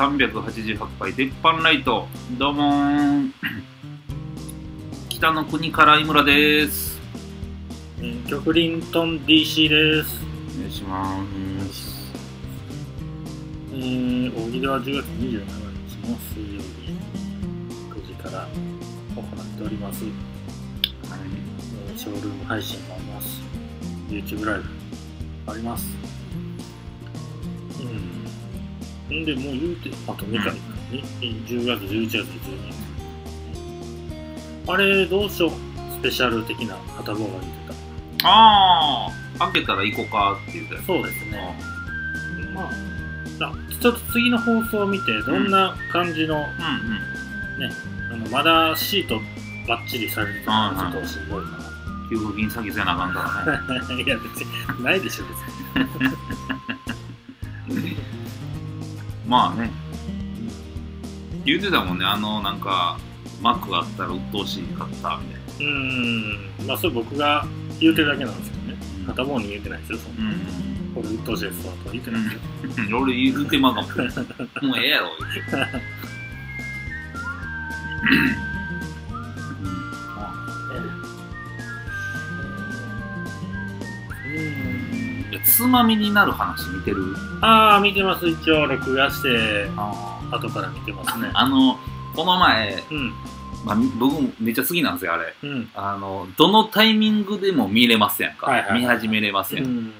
[0.00, 2.08] 第388回鉄板ライト
[2.38, 3.34] どうもーん
[5.10, 6.98] 北の国から井村です
[7.98, 10.18] えーキョクリントン DC です。
[10.56, 11.22] お願いしま
[11.70, 12.10] す
[13.74, 16.94] えー、大喜利は10月27日の水曜日
[17.90, 18.48] 9時から
[19.14, 20.04] 行っております。
[20.04, 20.12] はい
[21.90, 23.42] えーショールーム配信もあります。
[24.08, 25.99] YouTube ライブあります。
[29.10, 29.22] ん。
[29.22, 30.56] んで、もう言うて、あと2回か、
[30.90, 31.02] に
[31.46, 32.26] 10月、11月、12
[34.66, 34.72] 月。
[34.72, 35.50] あれ、どうしよう。
[36.00, 37.60] スペシャル的な片方が言って
[38.22, 39.08] あ
[39.38, 40.84] あ開けたら行こうかって言ったやた。
[40.84, 41.56] つそうですね。
[42.54, 42.70] まあ、
[43.48, 46.46] あちょっと次の放送を見て、どんな感じの、うんうん
[48.12, 49.20] あのまだシート
[49.68, 51.44] バッチリされてたら、ちょっとすごい
[52.10, 53.94] 給付金詐欺せなあかんからねな。
[54.02, 55.24] いや、別に、ないでしょ、
[57.68, 57.80] 別
[59.30, 59.70] まあね。
[61.44, 62.04] 言うてたもんね。
[62.04, 62.98] あのなんか
[63.40, 65.16] マックあったら鬱陶しいかったみたいな。
[65.16, 65.66] に。
[65.66, 67.46] うーん、まあ、それ僕が
[67.78, 68.78] 言うてるだけなんですけどね。
[69.06, 70.32] 片方に言うてないですよ、そんな。
[70.32, 70.94] うん。
[70.96, 72.24] これ、鬱陶しいですわとは言ってない。
[72.24, 72.30] で
[72.74, 72.86] すよ。
[72.88, 73.02] うん。
[73.04, 73.88] 俺言うてまうかも
[74.68, 75.80] もうええやろ言うて
[85.60, 87.14] つまみになる話見てる？
[87.42, 91.30] ああ、見てます、一応、録画して、あ後から見てますね。
[91.36, 91.78] あの
[92.16, 93.12] この前、うん、
[93.66, 95.34] まあ、み僕もめっちゃ好きなんですよあれ。
[95.42, 98.80] うん、あのどのタイミングでも見れますやんか、はいはいはい。
[98.80, 99.92] 見始めれますうやん、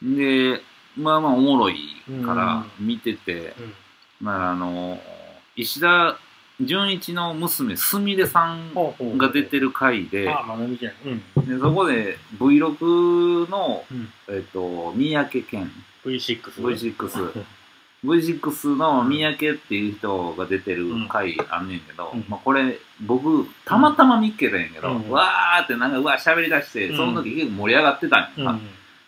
[0.00, 0.16] ん。
[0.16, 0.62] で
[0.96, 1.76] まあまあおもろい
[2.24, 3.74] から見てて、うん。
[4.20, 5.00] まああの
[5.56, 6.16] 石田
[6.60, 8.72] 純一の娘すみれさん
[9.16, 10.94] が出てる回でああ、まだ見てない。
[11.06, 11.46] うん。
[11.46, 14.08] でそこで Vlog の、うん。
[14.28, 15.70] えっと三宅健。
[16.04, 16.52] V6。
[16.62, 17.44] V6
[18.04, 22.24] V6 の三宅っていう人が出てる回あんねんけど、うん。
[22.28, 25.10] まあ、これ僕たまたま見っけたんやけど、うん。
[25.10, 26.96] わーってなんかうわ喋り出して、うん。
[26.96, 28.60] その時結構盛り上がってたんや、うん。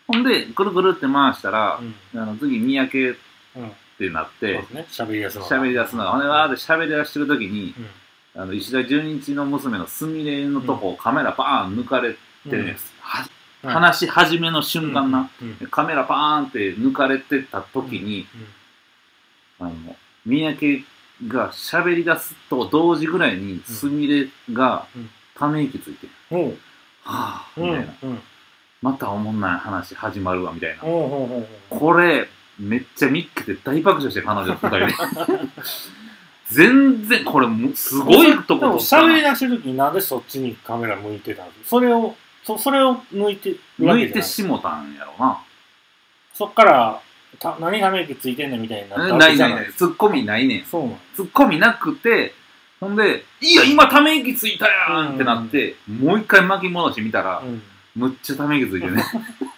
[0.09, 2.21] ほんでくるくるって回したらう、ん。
[2.21, 3.19] あの次三宅
[3.97, 4.09] っうん。
[4.09, 4.87] てなってそうですね。
[4.89, 5.57] 喋りやすいのが。
[5.57, 7.75] 喋り出すのがほんでわーって喋り出してる時に
[8.35, 8.43] うん。
[8.43, 12.19] あの石田純一の娘のすみれのとこをカメラバーン抜かれて
[12.51, 13.37] るんです、はうん
[13.69, 15.29] 話し始めの瞬間な。
[15.71, 18.27] カメラバーンって抜かれてた時に、
[19.59, 20.85] あの、三宅
[21.27, 26.59] が喋り出すと同時ぐらいに、すみれがうんため息ついて、うん。
[27.03, 27.71] はぁ、うん。
[27.71, 27.95] みたいな。
[28.03, 28.23] うん。
[28.83, 30.83] またおもんない話始まるわ、みたいな。
[30.83, 32.29] これ、
[32.59, 34.87] めっちゃ見っけて大爆笑して、彼女二人で。
[36.49, 39.31] 全然、これも、すごいとこで喋りな。
[39.31, 42.15] 出してる時になんでそっちにカメラ向いてたんですそれを、
[42.45, 45.39] そそれを抜いてるわ抜いてけじゃないしもたんやろな。
[46.33, 47.01] そっから、
[47.41, 49.73] た何ため息ついてんねんみたいになったわないないない。
[49.73, 50.65] ツッコミないねん。
[50.65, 52.33] そうなんツッコミなくて、
[52.79, 57.63] ほんで、いや、今ため息ついたやんってなって、もう一回巻き戻してみたら、うん。
[57.95, 59.03] むっちゃため息ついてね。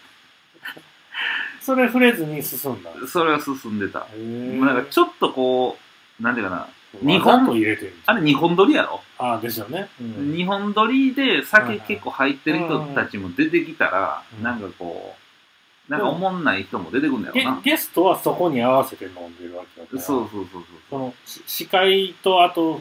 [1.68, 2.90] それ触れずに進んだ。
[3.06, 3.98] それは進んでた。
[3.98, 5.76] もうなんかちょっとこ
[6.18, 6.66] う、なんていうかな、
[7.02, 7.94] 日本入れてる。
[8.06, 9.90] あれ日本撮りやろ、ああ、ですよね。
[10.00, 10.34] うん。
[10.34, 15.14] 日本撮りで酒結構入ってる人たちも出てきたら、うんなんかこ
[15.88, 17.60] う、なんかおもんない人も出てくるんだゲろうな。
[17.60, 20.00] ゲストはそこに合わせて飲んでるわけだから。
[20.00, 22.80] そうそうそうそのし司会とあと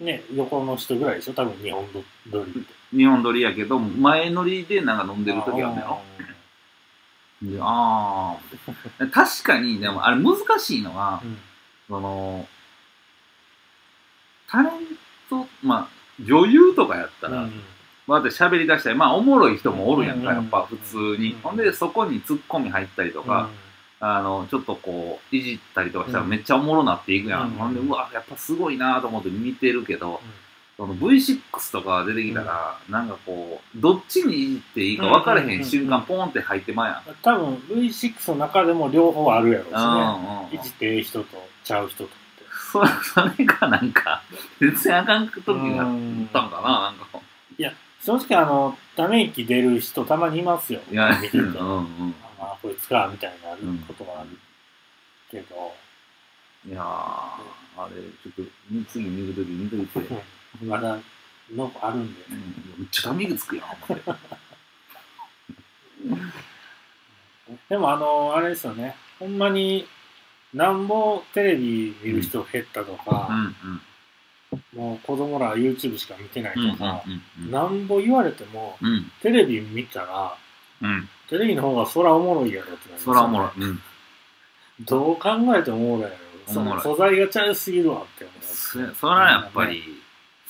[0.00, 1.34] ね横の人ぐらいでしょ？
[1.34, 1.98] 多分日本撮
[2.42, 2.66] り。
[2.98, 6.00] 日本撮りやけど、前乗りでなんか飲んでる時あるんだよ。
[7.42, 8.36] であ
[9.00, 11.38] あ、確かに、でもあれ難しいのは、うん。
[11.88, 12.46] その、
[14.48, 14.72] タレン
[15.28, 17.52] ト、まあ、女優とかやったら、うん
[18.06, 21.32] まあ、喋り出したり、まあ、おもろい人もおるやんか、うんやっぱ普通に。
[21.32, 21.40] うん。
[21.40, 23.48] ほんで、そこにツッコミ入ったりとか、
[24.00, 26.30] あの、ちょっとこう、いじったりとかしたらうん。
[26.30, 27.42] めっちゃおもろなっていくやん。
[27.42, 30.20] うんほんで、うわ、やっぱすごいなと思って見てるけど、
[30.82, 31.38] その V6
[31.70, 37.08] とか出てきたら、なんかこう、どっちにいじっていいか分からへん瞬間、うんポンって入ってまうやん。
[37.08, 39.76] うん多分 V6 の中でも両方あるやろうしね。
[39.76, 42.10] うんうんいじってええ人とちゃう人と
[42.72, 44.24] そそれがなんか、
[44.58, 45.56] 全然あかん時があっ
[46.32, 47.22] たんかな、なんか。
[48.00, 50.80] 正直あのため息出る人たまにいますよ。
[50.90, 52.14] いや、見てるとうんうん。
[52.40, 54.30] ああこいつかみたいになることがある
[55.30, 55.72] けど、
[56.68, 60.00] いやー、あれ、ちょっと、次見るとき見といて、
[60.62, 60.98] うん、まだ
[61.54, 62.20] のあるんで
[62.78, 63.66] めっちゃタミグつくやん。
[67.68, 69.86] でもあのあれですよねほんまに
[70.54, 73.54] なんぼテレビ見る人減ったとうか、ん
[74.76, 79.10] もう子供らは YouTube しか見てないとか、うんなんぼ言われてもうん。
[79.22, 80.36] テレビ見たら
[80.82, 81.08] うん。
[81.28, 83.50] テレビの方がそらおもろいやろってなりますよねそらおもろい。
[83.62, 83.80] うん。
[84.80, 86.16] どう考えてもおもろいや
[86.46, 88.44] ろその素材がちゃうすぎるわって思う。
[88.44, 90.01] そそれはやっぱり、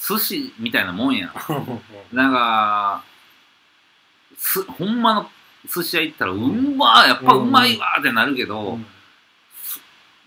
[0.03, 1.33] 寿司みたいなもんやん。
[2.13, 3.05] なんか、
[4.37, 5.31] す、ほんまの
[5.73, 8.87] 寿司屋行ったら、うんまーやっぱうまいわーってなるけど、うん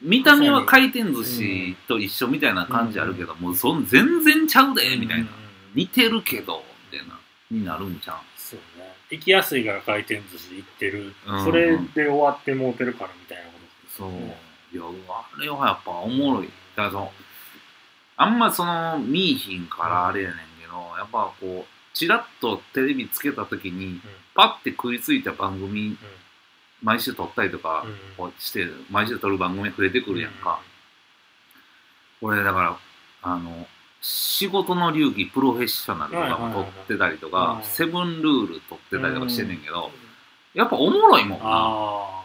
[0.01, 5.27] 見た目は回転寿司と一緒みたいな感じあるけど、もうそん全然ちゃうで、みたいな。
[5.73, 7.17] 似てるけど、みたいな、
[7.49, 8.93] になるんちゃそうね。
[9.09, 11.13] 行きやすいから回転寿司行ってる。
[11.25, 13.89] うんそれで終わってもうてるからみたいなことう。
[13.89, 14.09] そう。
[14.09, 16.47] うんいや、あれはやっぱおもろい。
[16.47, 17.11] だからその、
[18.17, 24.01] あんまその、見いひんからあれやねんけど、やっぱこう、チラッとテレビつけた時に、
[24.33, 25.97] パッて食いついた番組、
[26.81, 27.85] 毎週撮ったりとか、
[28.37, 30.59] して、毎週撮る番組触れてくるやんか。
[32.21, 32.77] 俺、だから、
[33.21, 33.67] あの、
[34.01, 39.91] 仕事の流儀プロフェッショナルとかも撮ってたりとか、セブンルール撮ってたりとかしてんねんけど、
[40.53, 41.45] やっぱおもろいもんな。
[41.45, 42.23] あ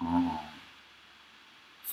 [0.00, 0.45] あ。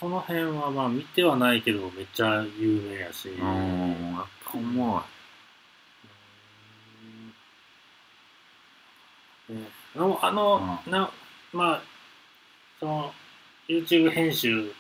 [0.04, 3.30] うんその辺はまあ見てはないけどめっちゃ有名やし。
[3.30, 5.02] うん、やっぱうん
[9.96, 11.10] あの、あのな
[11.54, 11.82] まあ、
[12.80, 13.14] その、
[13.70, 14.72] YouTube 編集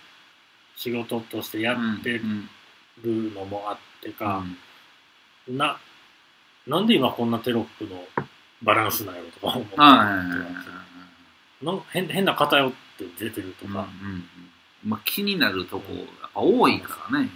[0.75, 1.74] 仕事としてや。
[1.74, 2.50] ってうん
[3.04, 4.58] るのもあってうか、ん。
[5.58, 5.78] な、
[6.68, 8.04] なんで今こんなテロップの
[8.62, 10.24] バランスなんやろとか思ってはいはいはいは
[11.62, 11.66] い。
[11.66, 14.24] なんか変変な偏って出てるとか、うんうんうん
[14.85, 17.30] まあ、気になるとこやっぱ多いからね。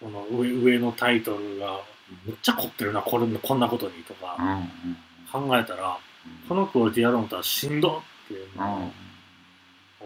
[0.00, 1.80] この上上のタイトルが
[2.24, 4.36] むっちゃ凝ってるなこれこんなことにとうんか
[5.34, 5.48] うん。
[5.48, 5.98] 考えたら、
[6.48, 8.58] このクオリティやろうとったらしんどっていううん。
[8.58, 8.90] のを思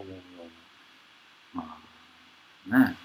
[0.05, 0.15] うよ。
[1.53, 1.77] まあね。
[2.67, 2.95] うな、うん、うん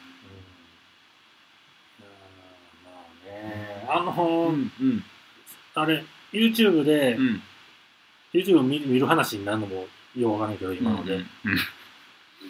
[2.84, 2.90] ま
[3.24, 5.04] あねあの、うんうん。
[5.74, 7.42] あれ YouTube で、うん。
[8.32, 9.86] YouTube 見見る話になるのも
[10.16, 11.26] ようわからないけど今ので、うん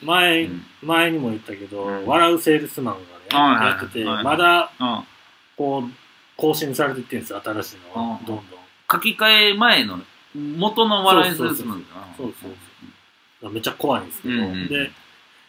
[0.03, 0.63] 前、うん。
[0.83, 2.07] 前にも言ったけど、うん。
[2.07, 5.05] 笑うセールスマンがね、やってて、まだうん。
[5.57, 5.91] こう
[6.37, 8.25] 更新されていってるんですよ新しいのが、うん。
[8.27, 8.45] どんどん。
[8.91, 9.99] 書き換え前の
[10.35, 12.15] 元の笑いするつもりだな。
[12.17, 12.51] そうそう
[13.41, 14.69] そうめっちゃ怖いんですけど、うんうんうん。
[14.69, 14.91] で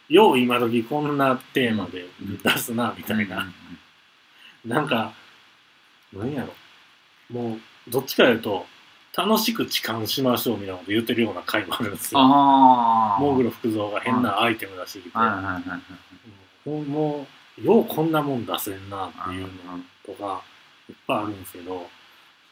[0.08, 2.06] よう今時こんなテーマで
[2.42, 3.46] 出すなみたいな、
[4.64, 5.12] なんか
[6.12, 6.54] 何やろ。
[7.30, 7.60] もう
[7.90, 8.66] どっちかいうと
[9.18, 12.20] 楽しく痴漢しましょうみたいなこと言ってるような回もあるんですよ。
[12.22, 13.34] モー。
[13.34, 15.18] グロ福蔵が変なアイテム出してきて。
[16.68, 17.26] も
[17.58, 19.48] うようこんなもん出せんなっていうの
[20.06, 20.42] とか
[20.88, 21.88] いっぱいあるんですけど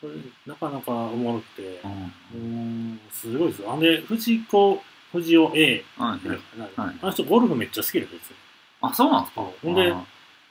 [0.01, 0.15] それ
[0.47, 1.81] なかなかおもろくて。
[1.85, 2.13] うん。
[2.35, 3.73] うんすごいですよ。
[3.73, 6.19] あんで藤子藤尾 A あ
[7.01, 8.19] の人ゴルフめっちゃ好きですよ
[8.81, 9.47] あ、そうなんですか。
[9.63, 9.95] ほんで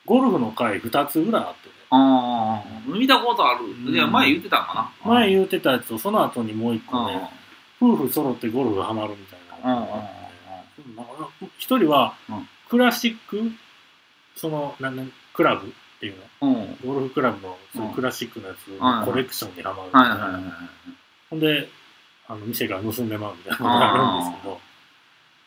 [0.05, 1.67] ゴルフの回2つぐらいあって。
[1.67, 3.65] ねああ、見たことある。
[3.65, 3.93] うん。
[3.93, 5.09] いや、前言ってたんかな？
[5.11, 7.07] 前言うてたやつとその後にもう一個うん。
[7.07, 7.29] ね
[7.81, 10.01] 夫婦揃ってゴルフハマるみたいなのがあっ
[10.75, 10.81] て。
[10.87, 12.47] うんなんか一人はうん。
[12.69, 13.51] クラシック？
[14.35, 16.49] そのなんなんクラブっていうの？
[16.49, 16.55] うん。
[16.55, 16.77] うん。
[16.85, 20.51] ゴルフクラブのそういうクラシックのやつのコレクションにハマるみたいはいはいはいな。
[21.29, 21.69] ほんで、
[22.27, 24.59] あの店が盗んでまうみたいなことがあるんですけど。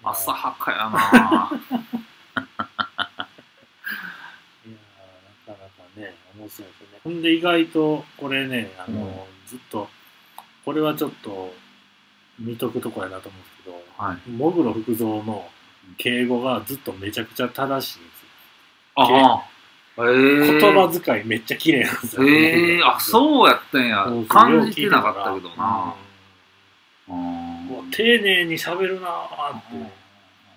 [0.01, 1.59] 浅はかやないやー
[5.45, 6.67] なかなかね、面白いですね。
[7.05, 9.89] ほんで意外とこれね、あの、ずっと、
[10.65, 11.53] これはちょっと
[12.39, 14.31] 見とくとこやなと思うんですけど、はい。
[14.31, 15.49] モグロ福蔵の
[15.97, 18.29] 敬語がずっとめちゃくちゃ正しいんですよ。
[18.95, 19.59] ああ。
[20.01, 20.61] ええ。
[20.61, 22.25] 言葉遣いめっちゃ綺麗なんですよ。
[22.25, 24.07] ええ、あ、うそうやったんや。
[24.29, 25.95] 感じてなかったけどな。
[25.95, 26.09] うん
[27.09, 29.99] もううん丁寧に喋るなーって。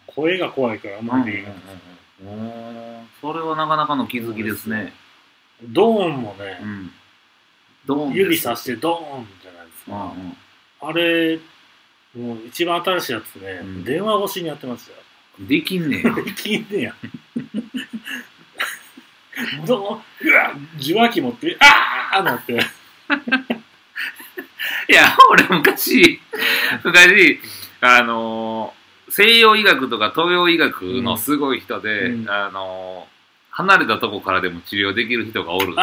[0.08, 1.44] 声が怖いからあんまりない
[2.24, 4.94] うんそれはなかなかの気づきですね。
[5.64, 6.92] ドーンもねう、ん。
[7.86, 9.96] どう指さしてドーンじゃないですか。
[9.96, 10.38] ん。
[10.82, 11.40] あれ、
[12.16, 14.98] もう一番新しいやつね、うん電話越しにやってましたよ。
[15.48, 16.14] できんねや。
[16.14, 16.96] できんねや。
[19.66, 22.54] どううわ受話器持って、あーなって。
[24.90, 26.20] いや、俺昔、
[26.84, 27.40] 昔、
[27.82, 28.82] あのー
[29.14, 33.21] 西洋医学とか東洋医学のすごい人で、うんあのー
[33.52, 35.76] 離れたとこからでも治療できる人がおる。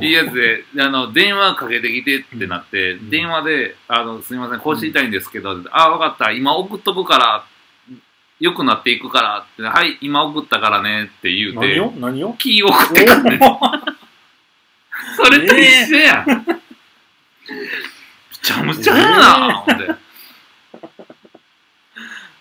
[0.00, 3.10] いいやつで、あの、電話かけてきてってなって、ん。
[3.10, 7.44] 電話で、あの、すみません、腰痛いんですけど、あ、わかった、今送っとくから、
[8.38, 11.92] 良くなっていくからって、はい、今送ったからねって言うて、何を？
[11.92, 12.34] 何を？
[12.34, 13.40] キー送ってくんねん。
[15.16, 16.26] それと一緒やん。
[16.46, 16.64] む
[18.42, 19.94] ちゃむちゃやな、ほんで。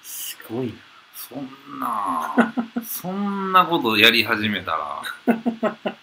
[0.04, 0.74] すごいな。
[1.30, 1.50] そん
[1.80, 2.54] な、
[2.88, 5.04] そんなことやり始めたら、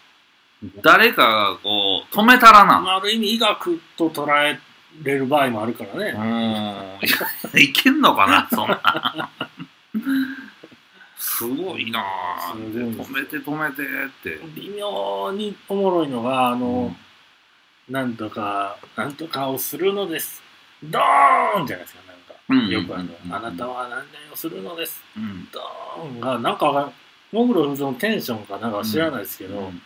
[0.83, 2.81] 誰かがこう、止めたらな。
[2.81, 4.59] まあある意味医学と捉え
[5.03, 6.13] れる場合もあるからうね。
[6.13, 7.61] ーん。
[7.61, 9.31] いけんのかな、そんな。
[11.19, 13.87] すごいなぁ止めて止めてっ
[14.23, 16.97] て微妙におもろいのが、あの、うん
[17.87, 20.43] なんとか、なんとかをするのです。
[20.83, 22.13] ドーンじゃないですか、なんか。
[22.13, 22.14] うん
[22.49, 23.35] よくあの、うん。
[23.35, 25.03] あなたは何々をするのです。
[25.17, 25.49] うん。
[25.51, 26.21] ドーン。
[26.21, 26.93] が、なんか
[27.33, 29.83] モグロフズのテンションかなんか知らないですけど、うん。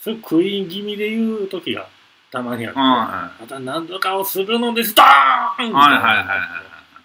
[0.00, 1.86] それ食い気味で言う時が
[2.30, 4.94] たまにあって、はまた何とかをするのです。
[4.94, 6.38] ドーンはいはいはいはい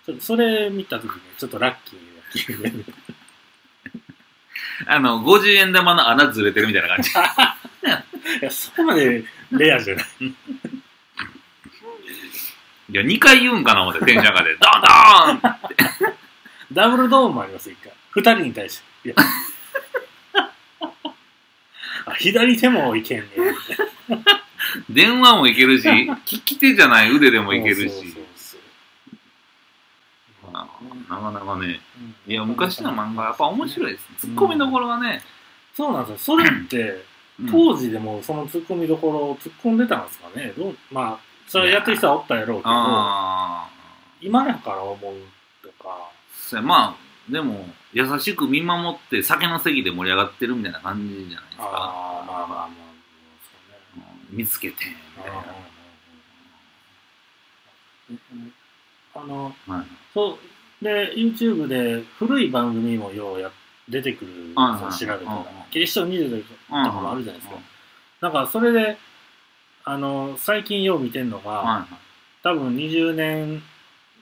[0.06, 2.94] ちょっとそれ見た時にちょっとラッキーな気分で
[4.88, 7.10] あの50円玉の穴ずれてるみたいな感じ。
[8.42, 10.06] いや、そこまでレアじゃない。
[12.90, 14.70] いや2回言うんかな思ってテ ンション上がってド
[15.40, 16.18] ンドーン
[16.72, 17.94] ダブルドーンもあります、一回。
[18.12, 19.10] 二人に対して。
[19.10, 19.16] いや。
[22.06, 23.28] あ左手もいけんね。
[24.90, 27.82] 電話もいけるし利き手じゃない腕でもいけるし。
[27.82, 28.60] そうそうそうそう。
[30.54, 30.68] あ
[31.10, 31.82] なかなかね。
[32.28, 32.32] うん。
[32.32, 35.22] いや昔の漫画やっぱ面白いですツッコミどころがね、
[35.74, 36.38] そうなんですよ。
[36.38, 37.04] それって、
[37.42, 37.52] うん。
[37.52, 40.54] 当時でもその突っ込みどころを突っ込んでたんですかね。
[40.58, 43.70] どうまあ、それやってる人はおったやろうけど、ああ
[44.22, 44.98] 今やから思う
[45.64, 51.64] とか、そうやまあでも優しく見守って酒の席で盛り上がってるみたいな感じじゃないですか。
[51.64, 52.70] ああ、まあまあまあ、
[53.42, 54.04] そうね。
[54.30, 54.76] うん見つけて
[55.18, 55.44] みたいな。
[59.16, 59.86] あの、はい。
[60.14, 60.38] そ
[60.82, 63.52] う、で、YouTube で古い番組もようや
[63.90, 65.26] 出てくるはいはい調べた。
[65.26, 65.40] らうん。
[65.40, 65.46] うん。
[65.72, 67.56] キリスト20とかもあるじゃないですか。
[67.56, 67.64] うん。
[68.22, 68.98] なんか、それで、
[69.90, 71.96] あの、最近よう見てんのが、はい
[72.44, 73.62] 多分20年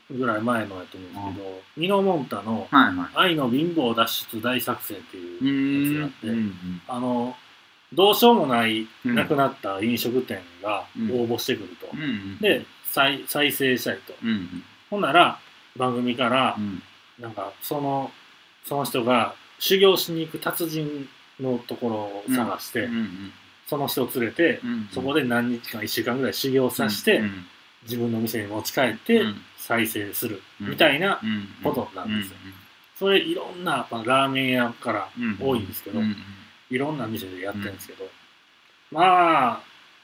[0.10, 3.10] ぐらい前のやと思うんですけど、ミノモンタのはいはい。
[3.14, 6.54] 愛の貧乏脱出大作戦っていうやつがあって、うん
[6.88, 7.36] あの、
[7.94, 9.16] どうしようもないうん。
[9.16, 11.12] 亡くなった飲食店がうん。
[11.12, 11.90] 応募してくると。
[11.94, 14.14] うんうんで、再再生したいと。
[14.24, 14.64] うんうん。
[14.90, 15.40] ほんなら、
[15.78, 16.82] 番組からう、ん。
[17.20, 18.12] なんか、その、
[18.64, 21.08] その人が修行しに行く達人
[21.40, 23.34] のところを探して、うんうん
[23.68, 24.90] その人を連れて、うん。
[24.92, 27.46] そこで何日間、1週間ぐらい修行させて、うん。
[27.84, 29.42] 自分の店に持ち帰ってうん。
[29.58, 31.48] 再生する、うんみたいなうん。
[31.64, 32.36] ことなんですよ。
[32.98, 35.38] それいろんな、まあ、ラーメン屋からうん。
[35.40, 36.16] 多いんですけど、うん。
[36.70, 38.08] いろんな店でやってるんですけど、
[38.92, 39.62] まあ、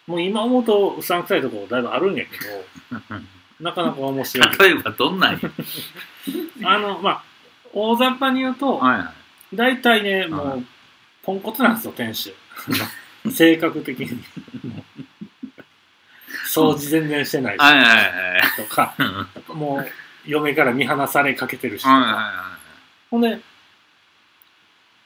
[0.08, 2.96] もう今思うとうさんくさいところだいぶあるんやけど、
[3.62, 4.58] なかなか面白い。
[4.58, 5.40] 例えばどんなんや？
[6.66, 7.24] あの、まあ、
[7.74, 9.14] 大雑把に言うと、はいは
[9.54, 9.56] い。
[9.56, 10.66] 大体ね、もはう、
[11.24, 12.34] ポンコツなんですよ、店主。
[13.30, 14.24] 性格的に。
[16.48, 17.58] 掃除全然してない。
[17.58, 18.42] はいはいはい。
[18.58, 19.86] とか、はいもう、
[20.30, 21.84] 嫁から見放されかけてるし。
[21.84, 21.96] とか。
[21.96, 22.58] はいは
[23.10, 23.40] ほんで、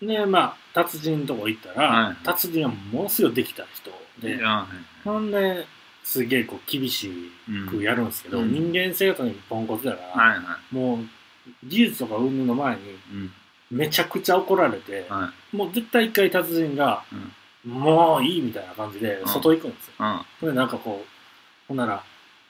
[0.02, 3.92] ね、まあ、達人のとこ行ったら、はい達人はものすごいできた人
[4.22, 4.68] でいは、
[5.04, 5.66] ほんで、
[6.04, 7.10] すげえこう厳し
[7.70, 8.52] くやるんですけど、うん。
[8.52, 10.38] 人間性がとにかくポンコツだから、いはい。
[10.38, 11.00] はもう、
[11.64, 13.32] 技術とか云々の前に、いうん。
[13.72, 15.56] めちゃくちゃ怒られて、はい。
[15.56, 17.04] もう絶対一回達人が、
[17.66, 19.94] もういいみたいな感じでうん外行くんですよ。
[20.42, 21.08] うんでなんかこう、
[21.68, 22.04] ほんなら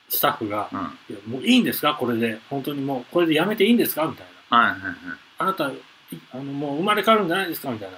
[0.09, 0.79] スタッフが、うん
[1.09, 1.95] いやもういいんですか？
[1.99, 2.39] これで。
[2.49, 4.05] 本当にもうこれでやめていいんですか？
[4.05, 4.57] みたいな。
[4.57, 4.95] はいはいはい
[5.37, 5.73] あなた、い
[6.31, 7.71] あのもう生まれ変わるんじゃないですか？
[7.71, 7.97] みたいな。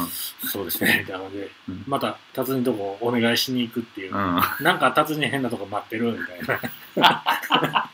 [0.00, 0.06] うん
[0.48, 1.00] そうですね。
[1.00, 4.14] みたいな感じでうん、また達人のとこお願いしに行くっていう。
[4.14, 6.12] うんなんか達人変なとこ待ってる？
[6.12, 6.60] みたい
[6.96, 7.90] な。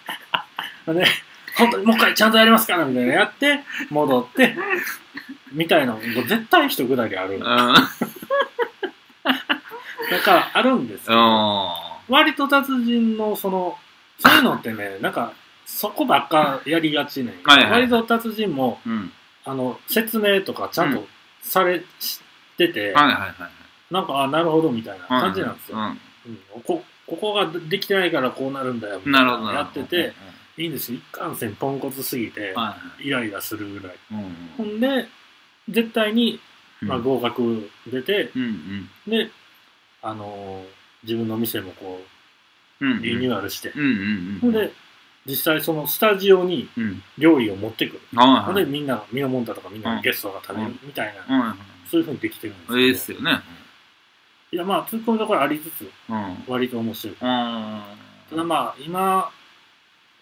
[0.94, 1.04] で、
[1.56, 4.56] 本当にもう一回ちゃんとやりますからみたいなやって、戻って、
[5.52, 7.40] みたいな、もう絶対一くだりある。
[10.10, 11.74] だからあるんですけど、
[12.08, 13.78] 割と達人のその、
[14.18, 15.32] そういうのってね、なんか、
[15.66, 17.34] そこばっかやりがちね。
[17.44, 17.72] はいはい。
[17.72, 19.12] 割と達人も、うん。
[19.44, 21.06] あの、説明とかちゃんと
[21.42, 21.82] され
[22.56, 23.34] てて、はいはいはい
[23.90, 25.78] なんか、あ、なるほどみたいな感じなんですよ。
[25.78, 25.84] うん。
[25.84, 25.98] うん
[26.62, 30.12] こここができてないからこうなるんだよみたいなやってて、
[30.56, 30.98] いいんですよ。
[30.98, 33.96] 一貫線ポンコツすぎて、はイライラするぐらい。
[33.96, 34.36] いうん。
[34.56, 35.08] ほんで、
[35.68, 36.38] 絶対に、
[36.82, 39.30] まあ、うん合格出て、うんで、
[40.02, 42.02] あのー自分の店もこ
[42.80, 43.84] うんう、リニューアルして、うんう
[44.36, 44.72] んほんで、
[45.26, 47.02] 実際そのスタジオにうん。
[47.18, 48.00] 料理を持ってくる。
[48.14, 50.02] はいほんで、みんな、ミノモンタとかみんなうん。
[50.02, 51.56] ゲストが食べるみたいな、はい
[51.90, 53.40] そういうふうにできてるんですけど、ええっすよね。
[54.52, 56.44] いや、まあ、突っ込みどころありつつ、うん。
[56.46, 57.14] 割と面白い。
[57.14, 57.18] うん。
[57.20, 59.30] ただまあ、今、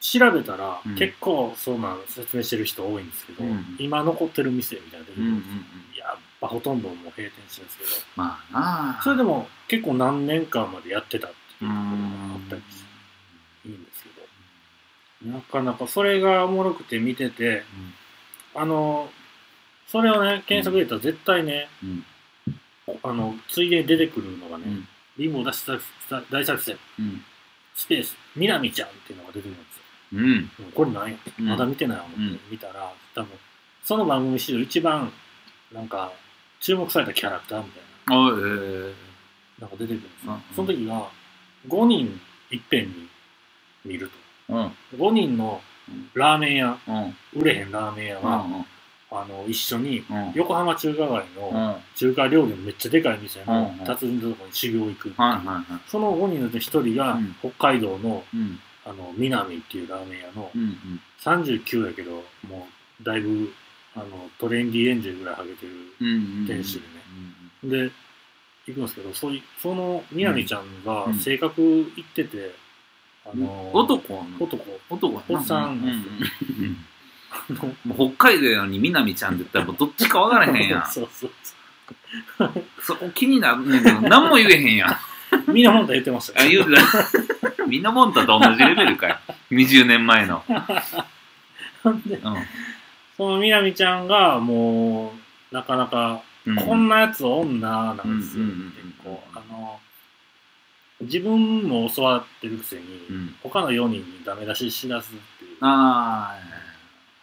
[0.01, 0.95] 調べたら、うん。
[0.95, 3.77] 結構そうなの説明してる人多いんですけど、うん。
[3.79, 5.43] 今残ってる店みたいなうんうんうん
[6.47, 9.03] るんですよやっぱほとんどもう閉店してるんですけど、まあなあ。
[9.03, 12.89] それでも結構何年間までやってたっていううところがあんったりして。
[13.69, 14.09] いいんですけ
[15.27, 17.65] ど、なかなかそれがおもろくて見てて、
[18.55, 19.11] あの、
[19.87, 22.05] それをね、検索入れたら絶対ね、うん。
[23.03, 24.89] あの、ついでに出てくるのがね、うん。
[25.17, 25.53] 貧乏大
[26.45, 27.23] 作戦、うん。
[27.75, 29.83] スペース、みなみちゃんっていうのが出てくるんですよ。
[30.13, 30.67] うん。
[30.67, 31.49] うんこれ何や、うん。
[31.49, 32.41] まだ見てない思ってうん。
[32.51, 33.29] 見たら、多分、
[33.83, 35.13] その番組史上一番
[35.73, 36.13] なんか
[36.61, 38.27] 注目されたキャラクターみたいな。
[38.27, 38.95] あえ
[39.61, 41.09] なんか出てくるんですよ、うんその時が
[41.69, 43.09] 5人いっぺんに
[43.85, 44.11] 見る
[44.49, 44.71] えうん。
[44.91, 45.61] と5人の
[46.15, 47.17] ラーメン屋うん。
[47.41, 48.65] 売れへんラーメン屋が、うん
[49.11, 50.33] あの一緒にうん。
[50.35, 51.53] 横浜中華街うん。
[51.55, 55.65] の中華料理のめっちゃでかい店のうん達人のところに修行行くっていう、はいはいはい。
[55.87, 57.35] その5人のうち1人がうん。
[57.41, 58.61] 北海道のうん。
[58.87, 61.01] あの南っていうラーメン屋のうんうん。
[61.25, 62.69] 39やけども
[63.01, 63.53] うだいぶ
[63.99, 65.73] あのトレンディエンジェルぐらいハゲてる。
[66.01, 66.11] うんう
[66.45, 66.81] ん店主で
[67.71, 67.87] ね。
[67.87, 67.91] で
[68.67, 71.15] 行くんですけどそういその南ちゃんがうん。
[71.15, 71.61] 性格
[71.97, 72.55] いってて、
[73.27, 74.25] あの男の？
[74.39, 74.65] 男。
[74.91, 75.39] 男やな。
[75.41, 76.09] おっさんうなんで
[76.49, 76.71] すよ。
[78.17, 80.87] 北海道やのに南ちゃんって言ったらもうどっちか分からへんやん。
[80.91, 81.31] そうそう
[82.81, 84.91] そこ気になるねんけど何も言えへんやん。
[84.91, 85.01] あ
[85.31, 86.51] そうみんな本当言ってましたよ。
[86.51, 87.65] 言うた。
[87.67, 89.19] みんなモンタと同じレベルかい。
[89.51, 90.43] 20年前の。
[92.07, 92.21] でう
[93.19, 95.13] その南ちゃんがも
[95.53, 96.57] うなかなかん。
[96.65, 98.57] こんなやつ女なんですよ、結
[99.05, 99.79] 構あの
[101.03, 103.35] 自分も教わってるくせに、うん。
[103.43, 105.57] 他の4人にダメ出ししだすっていう。
[105.61, 106.35] あ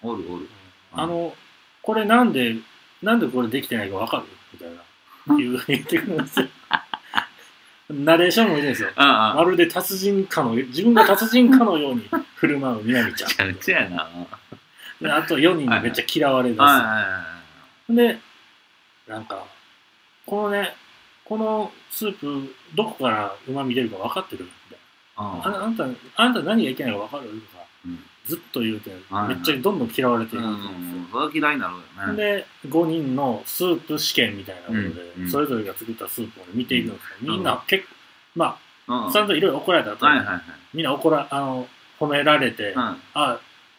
[0.04, 0.48] あおるおる。
[0.94, 1.34] あの
[1.82, 2.56] これなんで
[3.02, 4.24] なんでこれできてないかわかる？
[4.54, 4.76] みたいな。
[5.38, 6.48] 言う言ってくるんですよ。
[7.90, 8.90] ナレーションもいるんですよ。
[8.96, 13.30] ああまるで達人かの自分が達人かのように振る舞う南ちゃん。
[13.34, 14.10] ちゃうちゃやな
[15.02, 17.26] であと4人にめっちゃ嫌われ出す、はいはいは
[17.92, 18.18] いで、
[19.08, 19.46] なんか、
[20.26, 20.74] このね、
[21.24, 24.80] このスープ、どこから旨味出るか分かってるみたい
[25.18, 25.24] な。
[25.24, 25.66] ああ。
[25.66, 27.30] あんた、あんた何がいけないか分かる？
[27.42, 28.00] とか、うん。
[28.26, 32.14] ずっと言うて、はいめっちゃどんどん嫌われていくうんんですそれは嫌いになるよよ。
[32.14, 32.24] ね。
[32.24, 37.90] で、5人のスープ試験みたいなもので、うんうんそれぞれが作ったスープを見ていくんですけど、うんみんな結構、
[38.36, 40.42] まうんあ、ちゃんといろいろ怒られた後、はいはいはい。
[40.74, 41.68] みんな怒ら、あの、
[42.00, 42.98] 褒められて、うん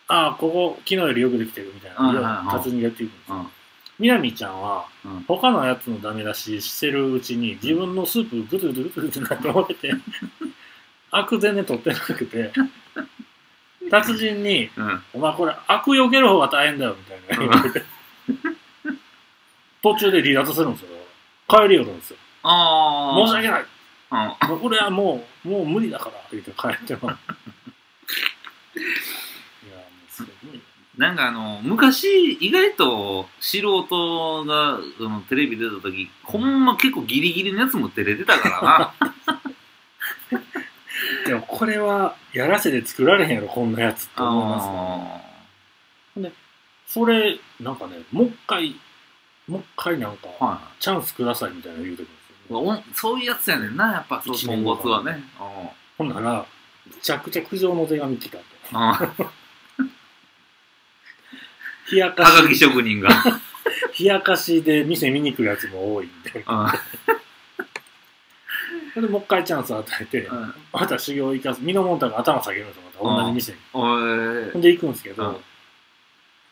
[0.09, 3.37] あ、あ、ここ昨日よりよくできてるみたいな、うんいろいろ達人がやっていくんですよ。
[3.37, 3.47] うん。
[3.99, 5.25] みなみちゃんは、うん。
[5.27, 9.93] 他のやつのダメ出ししてるうちに自分のスープグツグツグツグツなって思ってて
[11.11, 12.53] アク全然取ってなくて
[13.91, 17.83] 達人にうん「お前これアクよける方が大変だよ」みたいな言われて
[19.83, 20.89] 途中で離脱するんですよ
[21.49, 23.65] 帰りよるんですよ申し訳ない
[24.61, 27.19] これはもうもう無理だからって言って帰ってもいやも
[30.09, 30.61] うすごい
[30.97, 38.95] なんかあの昔意外と素人がそのテレビ出た時ほんま結構ギリギリのやつも出れてたからな。
[41.27, 46.33] でもこれはやらせで作られへんやろこんなやつって思いますね。
[46.33, 46.47] あ
[46.87, 48.77] それ、なんかね、もう一回、
[49.49, 55.23] もう一回なんか、ーはチャンスくださいみたいなの言うてくるんですよ、そういうやつやねんなやっぱそう一年後ポンコツはね。
[55.99, 56.47] ほんなら、
[56.87, 58.45] めちゃくちゃ苦情の手紙来たと。
[61.93, 63.09] 冷やかはがきし、職人が。
[63.99, 66.31] 冷やかしで店見に来るやつも多いんで。
[66.35, 66.45] うん。
[68.95, 70.55] そ れでもう一回チャンス与えて、うん。
[70.73, 71.61] また修行行かす。
[71.63, 73.23] ミノモンタが頭下げるんですよ、また。
[73.23, 73.59] 同じ店に。
[73.73, 75.37] ほんで行くんですけど、うん。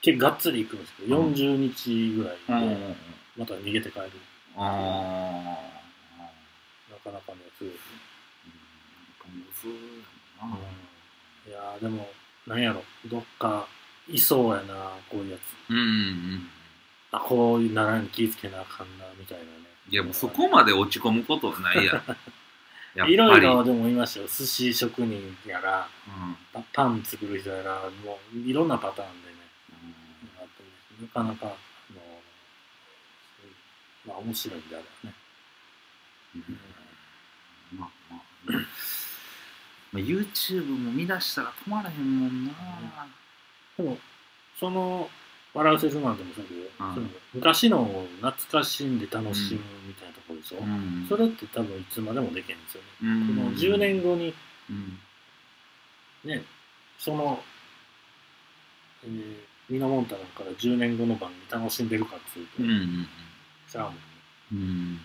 [0.02, 1.32] 結構がっつり行くんですけど、うん。
[1.32, 2.96] 40日ぐらいで、
[3.36, 4.10] また逃げて帰る。
[4.56, 4.62] あ
[6.90, 7.72] なかなかね、すごい。
[7.72, 7.76] ー
[9.18, 10.54] ポンコツやな。
[10.54, 11.50] うん。
[11.50, 12.10] いやーでも、
[12.46, 13.66] なんやろ、どっか、
[14.08, 14.74] いそうやな、
[15.08, 15.70] こういうやつ。
[15.70, 16.48] うんうん
[17.14, 19.50] あ、こういう習いに気ぃつけなあかんな、みたいなね。
[19.88, 22.02] いやもうそこまで落ち込むことないやん。
[22.94, 24.26] や いろいろでもいましたよ。
[24.26, 26.36] 寿司職人やら、うん。
[26.52, 29.36] パパン作る人やら、もういろんなパターンでね、
[30.40, 32.22] あってなかなか、あの、
[34.06, 35.14] まあ面白いんであればね。
[36.34, 37.78] うん。
[37.78, 38.52] まあまあ、
[39.92, 42.52] まあ、YouTube も見出したら止まらへんもんな、
[43.76, 43.98] でも、
[44.58, 45.08] その、
[45.54, 46.94] 笑うセスマンでもそうだけど、うん。
[46.94, 51.06] その昔のを懐かしんで楽しむみたいなところでしょ、うん。
[51.08, 52.88] それって多分いつまでもできるんですよね。
[53.02, 53.36] うん。
[53.36, 54.34] この10年後に
[54.70, 54.98] うん。
[56.24, 56.42] ね、
[56.98, 57.40] その、
[59.04, 59.36] えー、
[59.68, 63.06] ミノモンタなんから10年後の番組楽しんでるかっつうと、うんうん
[63.70, 63.94] じゃあも
[64.52, 65.00] うんうん。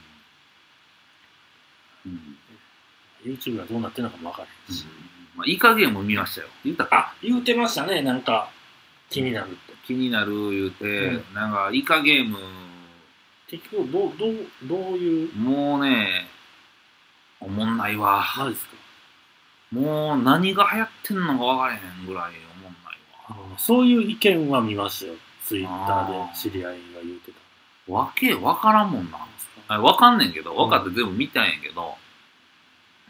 [2.05, 2.38] うん。
[3.25, 4.86] う YouTube がどうなってるのかも分からへんし。
[5.36, 6.47] まあ、いい加減も見ましたよ。
[6.63, 6.97] 言うたか。
[6.97, 8.49] あ、言うてましたね、なんか、
[9.10, 9.52] 気になる。
[9.52, 9.60] って。
[9.88, 12.38] 気になる言うて、うなんかイカゲーム。
[13.48, 16.28] 結局、どう、どう、どういう、もうね
[17.39, 18.24] おもんないわ。
[18.38, 18.72] マジですか？
[19.72, 25.17] もう何が流行ってんのか分からへんぐらいおもんないあわのそういう意見は見ましたよ。
[25.45, 27.93] ツイッターで知り合いが言うてた。
[27.93, 29.17] わけ分からんもんな。
[29.67, 31.95] あ分かんねんけど分かって全部見たんやけど、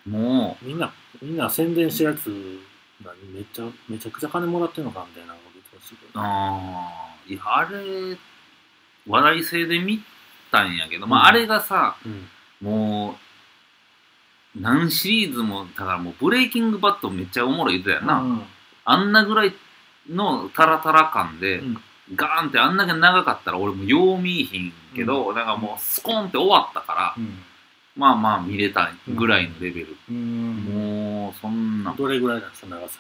[0.06, 2.60] もみんな、みんな宣伝したやつ
[3.04, 5.34] がめっちゃ、めちゃくちゃ金もらってんのかみたいな
[5.80, 6.22] 言ってましたけうど。
[6.22, 7.34] あー。
[7.34, 8.18] いやあれ
[9.08, 10.02] 話題性で見
[10.52, 11.26] たんやけど、まあうん。
[11.28, 12.28] あれがさうん。
[12.62, 13.18] も
[14.56, 18.44] う何シリーズもだからもうブレイキングバットめっちゃおもろい言ってたよな、うん。
[18.86, 19.54] あんなぐらい
[20.10, 21.78] のタラタラ感で、うん。
[22.16, 27.38] ガーンってあんだけ長かったら俺もよう見いひんけど、なんかもうスコーンって終わったから、うん。
[27.96, 30.56] まあまあ見れたぐらいのレベル、うん。
[30.64, 31.94] もうそんな。
[31.94, 33.00] どれぐらいなんですか長崎？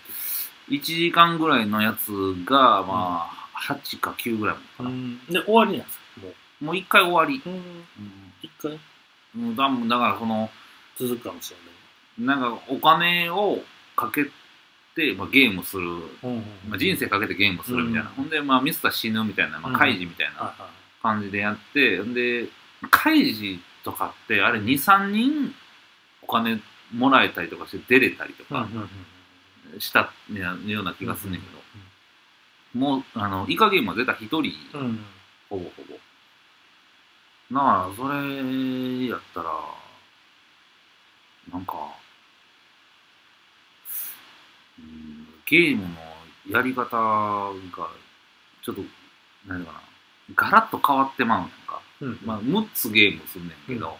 [0.69, 2.12] 1時間ぐらいのやつ
[2.45, 4.89] がまあ8か9ぐらいかな、
[5.29, 6.03] で終わりなんですか？
[6.21, 6.65] もう。
[6.65, 7.53] もう一回終わり、うん。
[7.53, 7.62] う
[8.41, 8.73] 一回？
[8.73, 8.79] う
[9.55, 10.49] だだからその
[10.97, 11.53] 続くかもし
[12.17, 12.39] れない。
[12.39, 13.60] なんかお金を
[13.95, 14.25] かけ
[14.95, 15.86] て、まあ、ゲームする、
[16.23, 16.36] うん
[16.67, 18.15] まあ、人生かけてゲームするみたいな、うん。
[18.15, 19.77] ほんで、まあ、ミスター死ぬみたいな、まあ、うん。
[19.77, 20.53] カイジみたいな
[21.01, 22.49] 感じでやって、んで
[22.89, 25.53] カイジとかってあれ23人
[26.21, 26.60] お金
[26.93, 28.67] もらえたりとかして出れたりとか
[29.77, 34.86] したような気がするんだけど、もうあのイカゲームは絶対1人うん。
[34.86, 35.05] うん
[35.49, 35.93] ほぼほぼ。
[37.51, 39.49] だからそれやったら
[41.51, 41.73] なんか、
[44.77, 45.89] うん、ゲームの
[46.51, 46.89] やり方が
[48.63, 48.82] ちょっと
[49.47, 49.82] 何かな。
[50.36, 53.97] ガラッと変わってまうんやんか、うんまあ、6つゲームすんねんけど、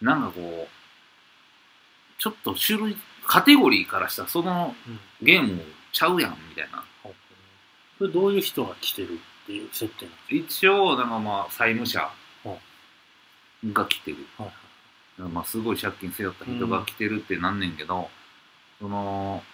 [0.00, 0.68] なんかこう
[2.18, 2.96] ちょっと種類
[3.30, 4.98] カテゴリーからしたらそのうん。
[5.22, 5.62] ゲーム
[5.92, 6.82] ちゃうやんみたいな。
[7.04, 7.12] こ
[8.00, 12.10] れどういう人が来てるっていう設定一応なんかまあ債務者
[13.72, 18.08] が来てる、はいまあ、すごい借金背負った人が来てるってなんねんけど、
[18.80, 19.44] その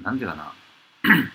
[0.00, 0.52] なんていうかな。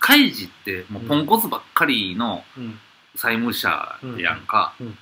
[0.00, 2.80] カイジってもうポンコツばっかりのうん。
[3.14, 4.98] 債務者やんか、うん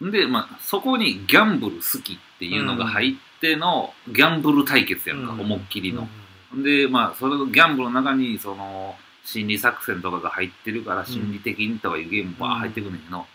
[0.00, 5.40] で、まあ、そこにギャンブル好きっていうのが入ってのギャンブル対決やんか、うん。
[5.40, 6.08] 思いっきりの、
[6.54, 6.62] うん。
[6.62, 13.26] でまあそれのギャンブルの中にその心理作戦とかが入ってるから心理的にとかいうゲームばー入ってくるんだけど、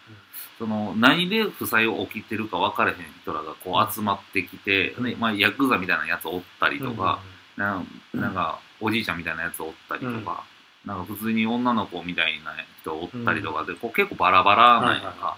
[0.59, 5.05] その何で負債を起きてるか分からへん人らがこう集まってきて、うん。
[5.05, 7.19] ねまあ、ヤクザみたいなやつおったりとか、
[7.57, 10.43] ななんかおじいちゃんみたいなやつおったりとか、
[10.85, 15.37] なんか普通に女の子みたいな人おったりとかで、こう結構バラバラなんやんか。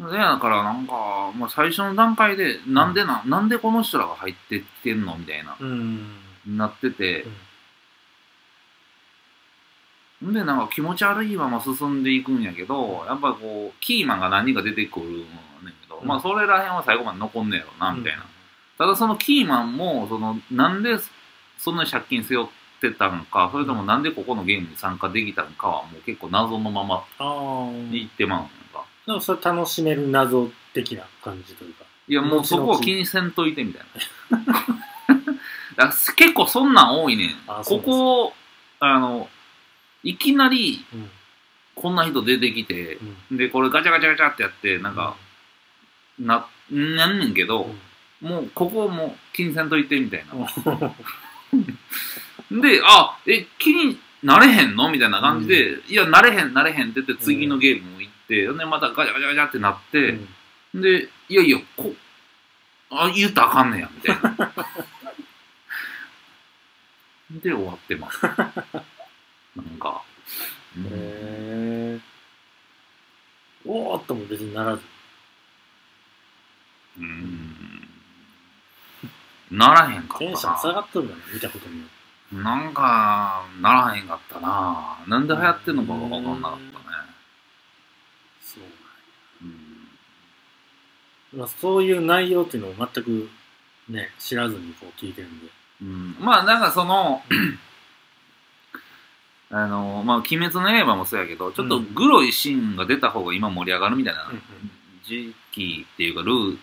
[0.00, 6.06] でだからなんか、まあ、最初の段階でなんでな、なんでこの人らが入ってきてんのみたいな、うん。
[6.46, 7.26] なってて、
[10.22, 15.24] でなんか気持ち悪いまま進んでいくんやけどやっぱこうキーマンが何人か出てくるんねん
[15.82, 16.06] けど、うん。
[16.06, 18.24] まあそれらへんは最後まで残んねやろなみたいな、
[18.78, 20.96] ただそのキーマンもそのなんで
[21.58, 22.48] そんな借金背負っ
[22.80, 28.42] てたんかそれともなんでここのゲームに参加できたんかはもう結構謎のままああにいってまう。
[28.44, 28.46] ん
[29.08, 31.84] でもそれ楽しめる謎的な感じというか。
[32.08, 33.82] いやもうそこは気にせんといてみたい
[34.30, 34.36] な。
[34.44, 34.74] だか
[35.76, 37.36] ら結構そんなん多いねん。
[37.64, 38.34] ここ
[38.80, 39.30] あの
[40.04, 41.10] いきなりうん。
[41.74, 42.98] こんな人出てきて
[43.30, 43.36] うん。
[43.38, 45.16] でこれガチャガチャガチャってやってなんか、
[46.18, 47.74] ななんねんけど、
[48.20, 50.92] もうここもう気にせんといてみたいな、
[52.60, 54.90] であえ気になれへんの？
[54.90, 60.18] みたいな感じで、いやなれへんなれへんって言って次のゲーム行って、でまたガチャガチャガチャってなって、
[60.74, 61.94] でいやいやこ
[62.90, 64.52] あ言ったらあかんねやみたいな。
[67.42, 68.22] で終わってます。
[68.24, 68.34] なん
[69.78, 70.02] か、
[70.76, 70.86] うん。
[70.86, 72.00] へえ
[73.66, 74.82] おーっとも別にならず。
[76.98, 77.88] うーん。
[79.50, 80.74] ならへんかったテンション下な。
[80.74, 82.36] がっとるんだね見たことによって。
[82.36, 84.98] なんか、ならへんかったな。
[85.06, 86.84] なんで流行ってんのかがわかんなかったね。
[88.40, 88.64] そう
[89.42, 89.88] うん
[91.32, 93.28] まあ、そういう内容っていうのを全く
[93.88, 95.46] ね知らずにこう聞いてるんで。
[95.80, 97.22] うん、まあ、なんかその、
[99.50, 104.30] あの、まあ、鬼滅の刃もそうやけど、ちょっとグロいシーンが出た方が今盛り上がるみたいな
[105.04, 106.58] 時期っていうか、ルー、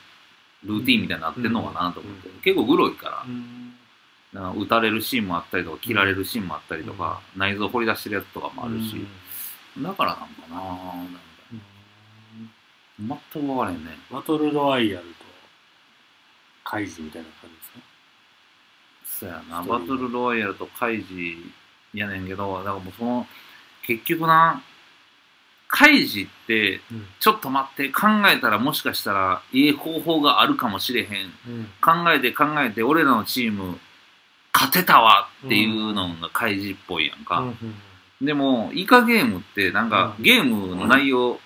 [0.65, 2.29] ルーティンみたいになってんのかなと思って。
[2.29, 2.41] うん。
[2.41, 3.23] 結構グロいから。
[3.25, 3.73] うん。
[4.33, 9.07] なんか撃たれるシーンもあったりとか、切られるシーンもあったりとか、内臓掘り出してるやつとかもあるし、
[9.79, 10.57] だからなんかな
[12.99, 13.91] 全く分からへんね。
[14.11, 15.25] バトルロワイヤルと
[16.63, 17.79] カイジみたいな感じですか
[19.05, 21.37] そうやな、バトルロワイヤルとカイジ
[21.93, 23.27] やねんけど、だからもうその、
[23.85, 24.61] 結局な、
[25.67, 27.07] カイジって、うん。
[27.19, 31.07] ちょっと待って、考えたらもしかしたら、いい方法があるかもしれへん。
[31.47, 31.65] うん。
[31.81, 33.79] 考えて考えて、俺らのチーム、
[34.53, 37.43] 勝てたわっていうのがカイジっぽいやんか。
[38.21, 40.23] でも、イカゲームって、なんか、うん。
[40.23, 41.39] ゲームの内容、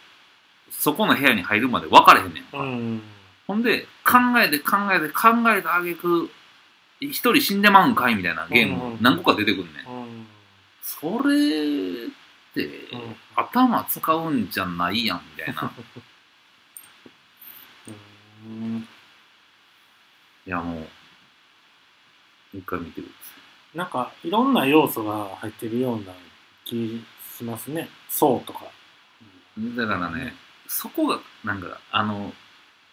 [0.72, 2.58] そこの部屋に入るまで分かれへんねんか。
[2.60, 3.02] うん
[3.48, 6.30] ほんで、考えて考えて考えたあげく、
[7.00, 9.88] 一人死んでまうんかいみたいなゲームうん何個か出てくんねん。
[9.88, 10.28] うん
[10.82, 11.36] それ
[12.08, 12.10] っ
[12.54, 15.72] て、うん頭使うんじゃないやんみたいな
[18.46, 18.88] うん
[20.46, 20.88] いやもう
[22.58, 23.12] 一回見てくだ
[23.76, 26.12] なんかいろんな要素が入ってるような
[26.66, 27.02] 気
[27.38, 27.88] しますね。
[28.10, 28.60] そうとか。
[28.60, 28.72] さ
[29.58, 30.36] いだからね
[30.70, 32.32] そこがなんかあの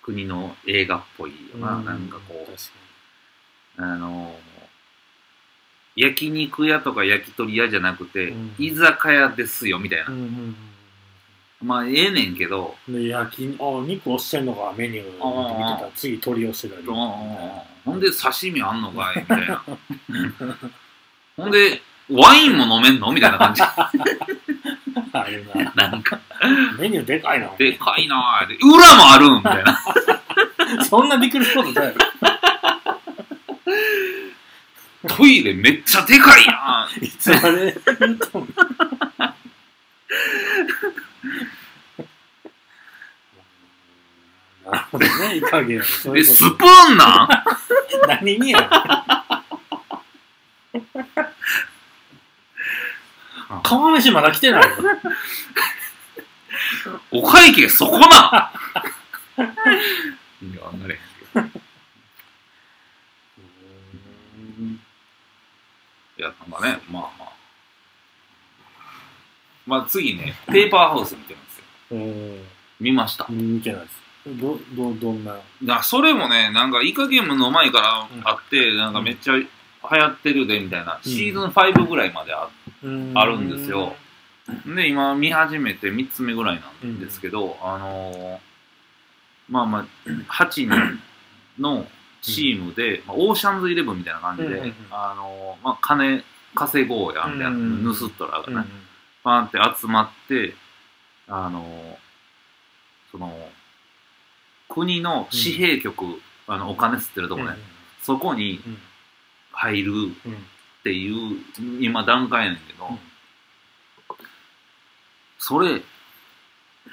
[0.03, 1.85] 国の映画っぽいよな、うん。
[1.85, 4.35] なんかこうあの
[5.95, 8.55] 焼肉屋とか焼き鳥屋じゃなくて、うん。
[8.59, 10.15] 居酒屋ですよみたいな、に。
[10.15, 10.57] うんうん。
[11.63, 15.05] まあええねんけど、焼き、あ、肉押してんのか、メニュー。
[15.05, 16.87] 見てたら、次鳥押してたり。
[16.87, 19.63] ほんで刺身あんのかいみたいな。
[21.37, 23.13] ほんでワインも飲めんの？
[23.13, 23.63] みたいな感じ
[25.23, 25.73] あるな。
[25.91, 26.19] なんか
[26.79, 27.49] メニューでかいな。
[27.59, 31.95] でかいな裏もあるんみたいなそんなびっくりすることない。
[35.09, 37.77] トイレめっちゃでかいなーいつまで？
[38.01, 38.49] 言うとんの
[44.67, 45.81] なるほどね、いい加減。
[45.83, 47.29] そういうこでスプーンなん？
[47.29, 48.69] と 何にや？
[53.63, 54.77] 釜飯まだ来てないの
[57.21, 58.11] お会計そこなん
[60.53, 61.61] いや、あんなれへんけど。
[66.19, 67.33] いや、なんかね、まあまあ。
[69.67, 71.65] まあ次ね、ペーパーハウス見てるんですよ。
[71.91, 72.45] うん。
[72.81, 73.27] 見ました。
[73.29, 74.07] 見てないです。
[74.27, 75.37] ど、ど、どんな？
[75.63, 79.47] だそれもね、なんかイカゲームの前からあって、なんかめっちゃ流
[79.83, 82.66] 行ってるでみたいな、うんシーズン5ぐらいまであうん
[83.15, 83.97] あるんですよ。
[84.67, 88.39] で、今見始めて3つ目ぐらいなんですけど、あのー
[89.49, 90.71] まあまあ、8人
[91.59, 91.87] の
[92.23, 98.55] チームで、まあ、オーシャンズイレブンみたいな感じで、あのーまあ、金稼ごうや、みたいな、盗っとらがうん。
[98.57, 98.65] ね、
[99.23, 100.55] パーンって集まって、
[101.29, 101.97] あのー
[103.13, 103.51] その、
[104.69, 107.51] 国の紙幣局、あの、お金吸ってるとこね、
[108.03, 108.79] そこにうん。
[109.53, 110.13] 入るうん。
[110.87, 111.41] っていう、
[111.83, 112.99] 今段階やねんけど、うん。
[115.37, 115.83] それ、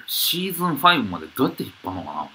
[0.08, 2.34] シーズン5までどうやって引っ張るのかなって。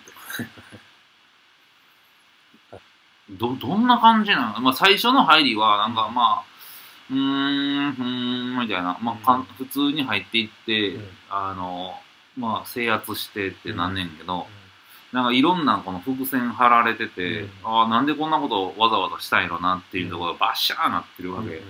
[3.36, 4.60] ど、どんな感じなの？
[4.60, 6.44] まあ最初の入りは、なんかまあ、
[7.10, 8.04] うーん、うー
[8.56, 8.96] ん、みたいな。
[9.02, 11.10] まあかん、普通に入っていって、うん。
[11.28, 12.00] あの、
[12.36, 14.46] まあ制圧してってなんねんけど、
[15.12, 17.50] なんかいろんなこの伏線張られてて、うん。
[17.64, 21.48] ああ、なんでこんなことをわざわざしたんやろなっていうところがバッシャーなってるわけ。
[21.48, 21.62] うん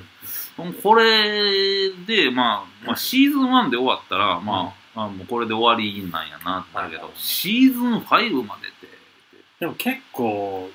[0.83, 8.89] これで、まあ、まあ、シーズン1で終わったら、まあ、あもうこれで終わりなんやなってなるけど、シーズン5までって、
[9.61, 10.69] でも結構、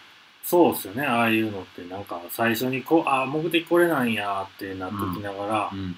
[0.43, 1.83] そうっすよね、ああいうのって。
[1.85, 5.97] なんか、最初にこう、ああ、目的これなんやってなってきながらう、ん、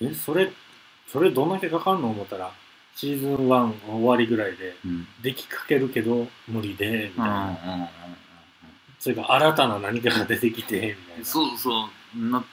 [0.00, 0.50] え、それ、
[1.06, 2.50] それどんだけかかんの思ったら、
[2.94, 7.46] シーズン1終わりぐらいで、うん、できかけるけど、無理で、みたいな。
[7.48, 7.54] うん。
[8.98, 11.24] それが新たな何かが出てきて、みたいな。
[11.24, 12.44] そうそう、なっ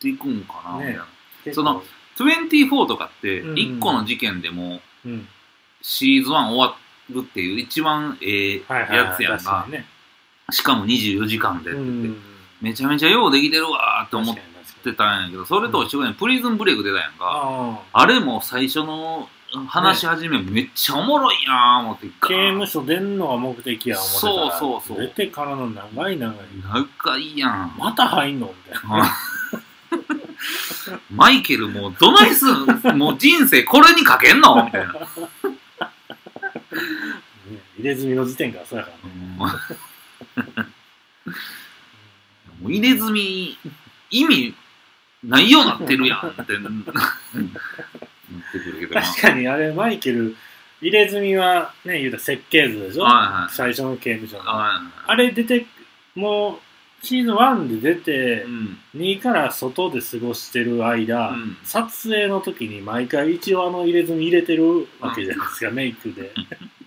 [0.00, 1.06] ていくんかな、ねみたいな。
[1.44, 1.82] 結構その、
[2.16, 5.28] 24とかって、うん1個の事件でも、うん。
[5.82, 6.76] シーズン1終わ
[7.10, 8.62] るっていう一番ええ。
[8.68, 9.66] やつやんか。
[10.50, 11.80] しかも24時間でって。
[12.60, 14.42] めちゃめちゃようできてるわーって思って
[14.84, 17.18] にたんやけど、それと一緒にプリズンブレイク出たやんか。
[17.20, 19.28] ああれも最初の
[19.66, 22.26] 話し始めめっちゃおもろいなぁ思って、あ。
[22.28, 26.36] 刑務所出んのが目的や思ってたらそうそうそう出てからの長い長い。
[26.72, 27.74] 仲いいやん。
[27.78, 29.16] また入んのみたいな。
[31.10, 34.64] マイケルもうどないすんもう人生これにかけんの？
[34.64, 34.92] みたいな。
[34.92, 35.00] ね
[37.78, 39.54] 入れ墨の時点からそうやからね。
[42.60, 43.58] もう入れ墨
[44.10, 44.54] 意味
[45.24, 46.70] ないようなってるやんってな
[48.50, 49.02] ってくるけどな。
[49.06, 50.36] 確かにあれ、マイケル、
[50.82, 53.04] 入れ墨はね、言うたら設計図でしょ？
[53.04, 54.50] はいはい最初の刑務所の。
[54.50, 54.70] はい
[55.06, 55.66] あれ出て、
[56.14, 58.78] もう、シーズン1で出てう、ん。
[58.96, 66.32] 2から外で過ごしてる間、うん撮影の時に毎回一応あの入れ墨入れてるわけじゃないですか、メイクで。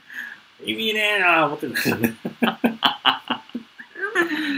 [0.66, 2.14] 意味ねえなぁ思ってたよね。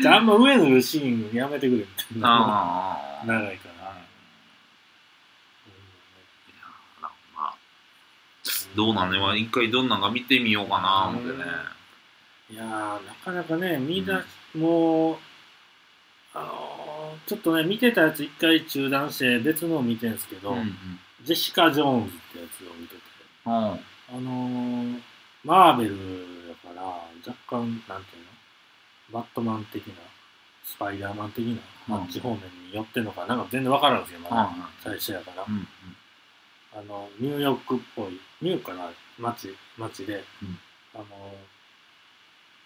[0.01, 2.29] じゃああんま上塗るシーンやめてくれみたいな。
[2.29, 3.25] ああ。
[3.25, 3.95] 長いから。
[7.01, 7.55] まあ、
[8.75, 11.45] どうなんね、まあ、一回どんなんか見てみようかな思ってね。
[12.51, 15.17] いやー、なかなかね、見出し、もう、
[16.33, 20.99] あのーちょっとね、見てたやつ一回中断して別のを見てんすけど、うんうん。
[21.23, 23.01] ジェシカ・ジョーンズってやつを見てて、
[23.45, 23.53] うん。
[23.53, 23.77] あ
[24.11, 25.01] のー
[25.43, 25.97] マーベル
[26.49, 26.83] だから、
[27.25, 28.23] 若干、なんていう
[29.11, 29.19] の？
[29.19, 29.93] バットマン的な
[30.63, 32.03] スパイダーマン的な、うん。
[32.03, 33.35] あっち方面に寄ってんのかな？
[33.35, 34.43] んか全然わからんですよ、まだ。
[34.43, 34.63] うん。
[34.83, 35.45] 最初やから。
[35.47, 35.67] うんうん
[36.77, 40.59] あの、ニューヨークっぽい、ニューかな街、街で、うん。
[40.93, 41.05] あの、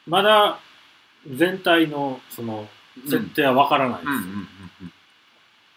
[0.08, 0.60] まだ
[1.32, 2.67] 全体の、その、
[3.06, 4.10] 設定はわからないです。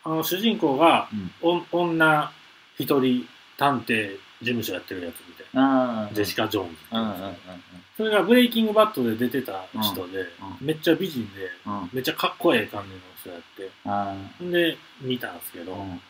[0.05, 1.09] あの、主人公が、
[1.43, 1.63] うん。
[1.73, 2.33] お女
[2.79, 3.27] 一人
[3.59, 6.09] 探偵事務所やってるやつみたいな。
[6.09, 6.77] うんジェシカ・ジョーンズ
[7.97, 10.27] それがブレイキングバットで出てた人で、う
[10.61, 11.91] めっちゃ美人で、うん。
[11.93, 16.01] めっちゃかっこええ感じの人やって、んで、見たんですけど、うん。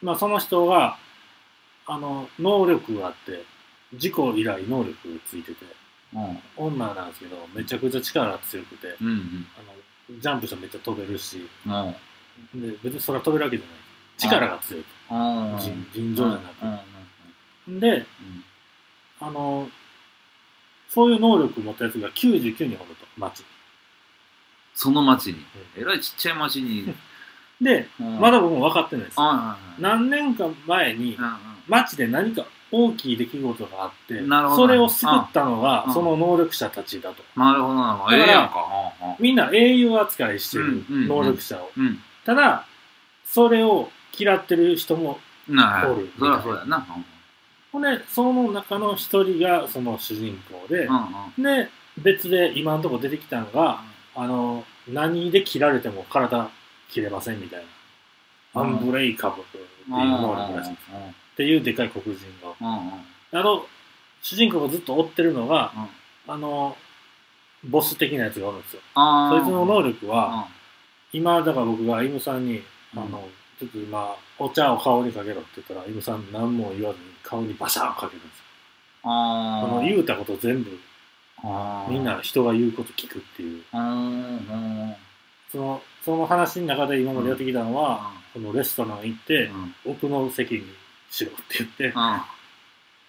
[0.00, 0.96] まあその人が、
[1.86, 3.44] あの、能力があって、
[3.94, 4.94] 事故以来能力
[5.26, 5.64] ついてて、
[6.14, 6.38] うん。
[6.56, 9.46] 女なんですけど、めちゃくちゃ力が強くて、うんうん。
[9.56, 9.62] あ
[10.12, 12.60] の、ジャンプしてめっちゃ飛べるし、うん。
[12.60, 13.76] で、別にそれは飛べるわけじゃない。
[14.18, 14.84] 力が強い。
[15.10, 15.14] う
[15.56, 15.58] ん。
[15.58, 16.64] 尋尋常じゃなく
[17.68, 18.04] うんで、うん。
[19.20, 19.68] あの、
[20.88, 23.44] そういう能力持ったやつが99人おると、町。
[24.74, 25.44] その町に。
[25.76, 26.94] えらいちっちゃい町に。
[27.60, 29.14] で、まだ僕も分かってないです。
[29.18, 31.16] あ何年か前に
[31.70, 37.22] あ、うんうん町で何か大きい出来事があって、なるほどそれを救ったのがうんその能力者たちだと。
[37.36, 38.16] なるほどなるほど。
[38.16, 38.56] ええやんか。
[39.20, 41.70] みんな英雄扱いしてる能力者を。
[41.76, 41.98] うん。
[42.24, 42.66] ただ、
[43.24, 46.86] それを嫌ってる人も、おるそりゃそうやな。
[47.70, 50.88] ほんで、その中の一人がその主人公で。
[51.38, 53.82] で、別で今のところ出てきたのが、
[54.14, 56.50] あの、何で切られても体
[56.90, 57.64] 切れませんみたい
[58.54, 58.62] な。
[58.62, 60.82] アンブレイカブルっていう能力らしいです。
[61.36, 62.54] っていうでかい黒人が。
[62.60, 63.66] あの、
[64.22, 65.70] 主人公がずっと追ってるのが、
[66.26, 66.74] あの、
[67.62, 68.80] ボス的なやつがおるんですよ。
[68.94, 70.48] あそいつの能力力は、
[71.12, 72.62] 今、だから僕がイムさんに、
[72.96, 73.10] あうん。
[73.10, 73.28] の、
[73.60, 78.44] ちょっと今、お茶を顔にかけろって言ったら、イムさん何も言わずに顔にバシャーンかけるんですよ。
[79.04, 80.78] あその言うたこと全部、
[81.90, 83.62] みんな人が言うこと聞くっていう。
[85.52, 89.50] その、その話の中で今までやってきたのは、このレストラン行って、
[89.84, 90.64] 奥の席に
[91.16, 91.94] しろって言って、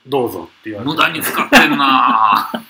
[0.08, 0.96] どうぞって言われて。
[0.96, 2.50] 無駄に使ってんな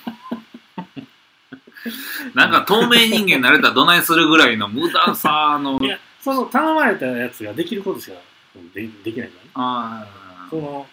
[2.34, 8.16] なんか透明人間になれたらどないするぐらいの無駄さのいや、その頼まれたやつができることしか
[8.74, 9.50] でできないからね。
[9.54, 10.06] あ
[10.50, 10.86] その、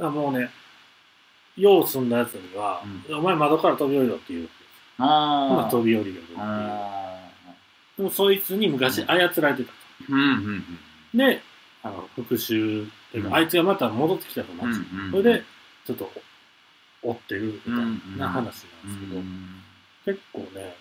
[0.00, 0.50] あもうね、
[1.56, 4.48] 用済んだやつには、お前窓から飛び降りろって言う。
[4.98, 6.38] あ飛び降りるっていう。
[7.98, 9.06] でもそいつに昔操
[9.42, 9.72] られてた。
[10.08, 10.78] うんうん
[11.14, 11.42] で、
[11.82, 13.34] あの、復讐っていうか、うん。
[13.34, 14.86] あいつがまた戻ってきたとうん街に。
[15.00, 15.10] うん。
[15.10, 15.44] それで、
[15.86, 16.10] ちょっと、
[17.02, 18.64] 追ってるみたうんいな話なんです
[19.00, 19.22] けど、
[20.04, 20.76] 結構ね、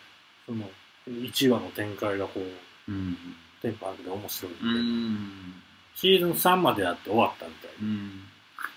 [0.45, 0.69] その、
[1.07, 3.17] 1話の展開がこう、うん
[3.61, 5.53] テンポあるで面白いんで、うん
[5.95, 7.87] シーズン3までやって終わったみたいな。
[7.87, 8.23] うん。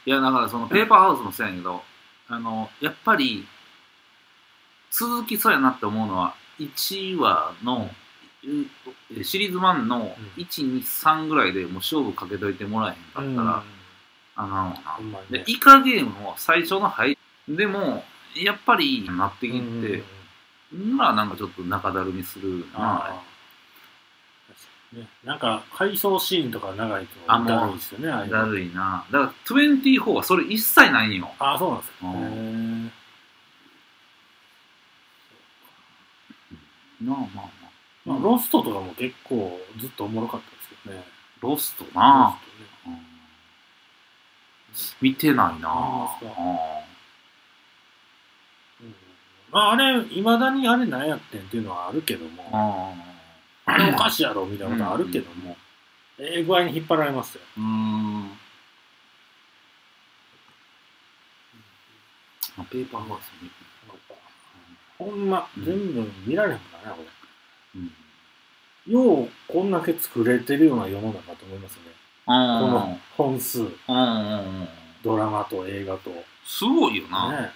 [0.05, 1.83] いやだからそのペーパーハウスもそうやけど
[2.29, 3.47] あのやっぱり
[4.91, 7.91] 続きそうやなって思うのは1話の、う
[8.43, 10.43] シリーズ1のうん。
[10.43, 13.63] 123ぐらいでもう勝負かけといてもらえへんかったら、
[14.37, 14.47] あ
[15.01, 15.39] のね。
[15.39, 17.17] でイカゲームも最初の入
[17.49, 20.03] りでもやっぱりなってきて、うんうん
[20.73, 20.97] うん。
[20.97, 23.23] なんかちょっと中だるみするな。
[24.93, 25.09] ね。
[25.25, 29.05] なんか、回想シーンとか長いとだるいですよね、あだるいな。
[29.11, 31.31] だから24はそれ一切ないんよ。
[31.39, 32.07] ああ、そうなんですか。
[32.07, 32.87] うん。
[32.87, 33.03] へえ
[37.05, 37.62] なあまあ
[38.05, 41.05] まあまあ、ロストとかも結構ずっとおもろかったですけどね。
[41.41, 42.37] ロストな。
[42.37, 42.97] ロストね。
[42.97, 43.13] うん
[45.03, 46.33] 見てないなあそうん。
[49.51, 52.95] まあ、あれ、いまだにあれ何やってんっていうのはあるけども、あ
[53.67, 55.57] あれおかしいやろみたいなことあるけども、
[56.19, 57.43] ええ具合に引っ張られますよ。
[57.59, 58.31] うーん。
[62.59, 63.55] あペーパーハウス見る
[63.89, 64.15] なんか
[64.99, 67.05] ほんま、うん全部見られへんからな、こ
[67.75, 67.93] うん
[68.87, 68.93] れ。
[68.93, 71.83] よう、こんだけ作れてるような世の中と思いますね。
[72.27, 74.69] こあの本数、ーうんうんうん
[75.03, 76.11] ドラマと映画と。
[76.11, 77.49] ねすごいよな、えー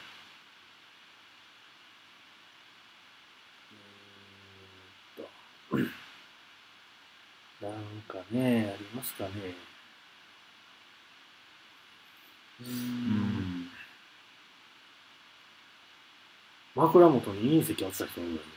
[5.22, 5.26] っ
[7.60, 9.30] となんかね、ありますかね。
[12.60, 13.70] うんん
[16.76, 18.40] 枕元に隕石落ちた人がいるよ。
[18.42, 18.55] 知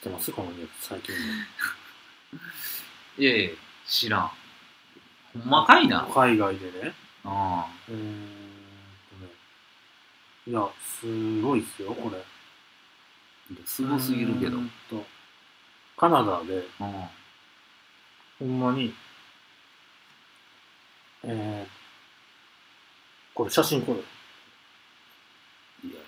[0.00, 0.32] ってます？
[0.32, 1.20] このニュース、最近の。
[3.22, 3.50] いやいや
[3.86, 4.30] 知らん
[5.34, 6.94] ほんまかいな海外でね。
[7.24, 8.26] あうーん
[9.10, 9.30] とね。
[10.46, 12.18] いや、すごいっすよ、これ。
[12.18, 12.22] あ
[13.66, 15.06] すごすぎるけどうーんと
[15.96, 17.08] カナダで、うん
[18.38, 18.94] ほんまに、
[21.24, 23.98] えー、これ写真これ。
[25.90, 26.04] いやい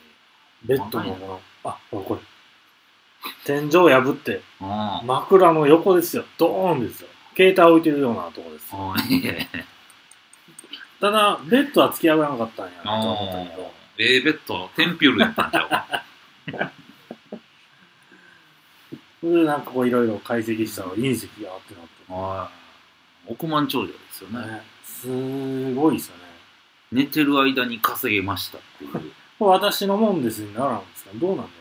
[0.65, 2.21] ベッドのこの、あ、ほらこれ。
[3.45, 6.25] 天井破って、あ枕の横ですよ。
[6.39, 7.09] ドーンですよ。
[7.37, 8.95] 携帯置いてるようなとこですよ。
[8.95, 8.97] あ。
[11.01, 13.73] ただ、ベッドは突き上がらなかったんやなと思ったあけど。
[13.99, 16.05] ええベッド、テンピュールやったんちゃうか？
[19.21, 22.13] それでなんかこういろいろ解析したら隕石がってなって。
[22.13, 22.51] は
[23.29, 23.33] い。
[23.33, 24.39] 億万長者ですよね。
[24.47, 26.23] ね、すごいですよね。
[26.91, 28.93] 寝てる間に稼げましたっていう。
[29.39, 31.11] これ私のもんですにならんですか？
[31.15, 31.53] どうなんだ。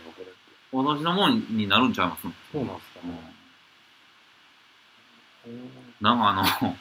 [0.71, 2.21] 私のもんになるんちゃいます？
[2.51, 3.31] そうなんですかね。
[5.99, 6.77] なんかあの、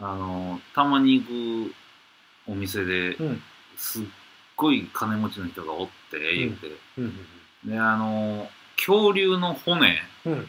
[0.00, 1.74] あの、たまに行く
[2.46, 3.42] お店で、うん。
[3.76, 4.06] すっ
[4.56, 6.76] ごい金持ちの人がおって、言うて。
[6.98, 7.26] うん。
[7.64, 10.32] で、あの、恐竜の骨うん。
[10.32, 10.40] うん。
[10.42, 10.44] っ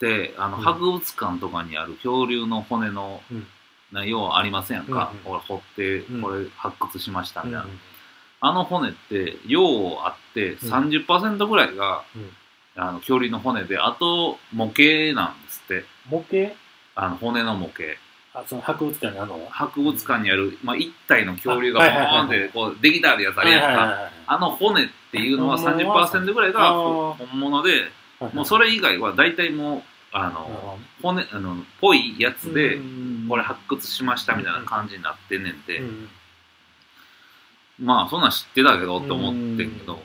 [0.00, 3.46] て、あの、うん博物館とかにある恐竜の骨の、うん
[3.90, 5.12] な要はありませんやんか。
[5.14, 7.64] うんこれ掘って、うんこれ発掘しましたみたいな。
[7.64, 7.80] うん
[8.40, 9.60] あの骨って、量
[10.04, 10.70] あって、うん。
[10.70, 12.30] 30%ぐらいが、うん。
[12.76, 15.84] あの恐竜の骨で、あと模型なんですって。
[16.08, 16.54] 模型？
[16.94, 17.98] あの骨の模型。
[18.34, 19.46] あ、その博物館にあるの？
[19.50, 24.10] 博物館にある、まあ、一体の恐竜があボーンってこうできたあるやつあるやんか。
[24.28, 28.34] あの骨っていうのは本物は30%ぐらいが本物で、はい。
[28.34, 29.82] もうそれ以外は大体もう、
[30.12, 33.26] あの、ほ骨、あの、ぽいやつどで、うん。
[33.28, 36.08] これ発掘しましたみたいな感じになってんねんて、うん
[37.80, 39.86] まあそんなん知ってたけどって思ってんけうん。
[39.86, 40.02] ど、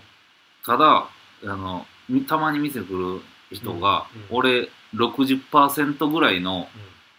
[0.65, 1.07] ただ、
[1.43, 3.21] あの、みたまに店来る
[3.51, 4.38] 人が、うん。
[4.38, 6.67] 俺60%ぐらいの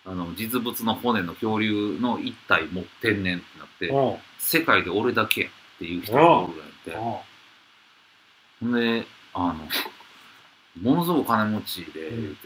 [0.07, 6.97] あの実物の骨の恐竜の一体持ってんねんってなって、世界で俺だけやっていう人がおるんやって。
[6.97, 7.19] おう
[8.61, 9.55] ほんで、あの、
[10.83, 12.23] ものすごく金持ちで、うん。
[12.23, 12.37] 言う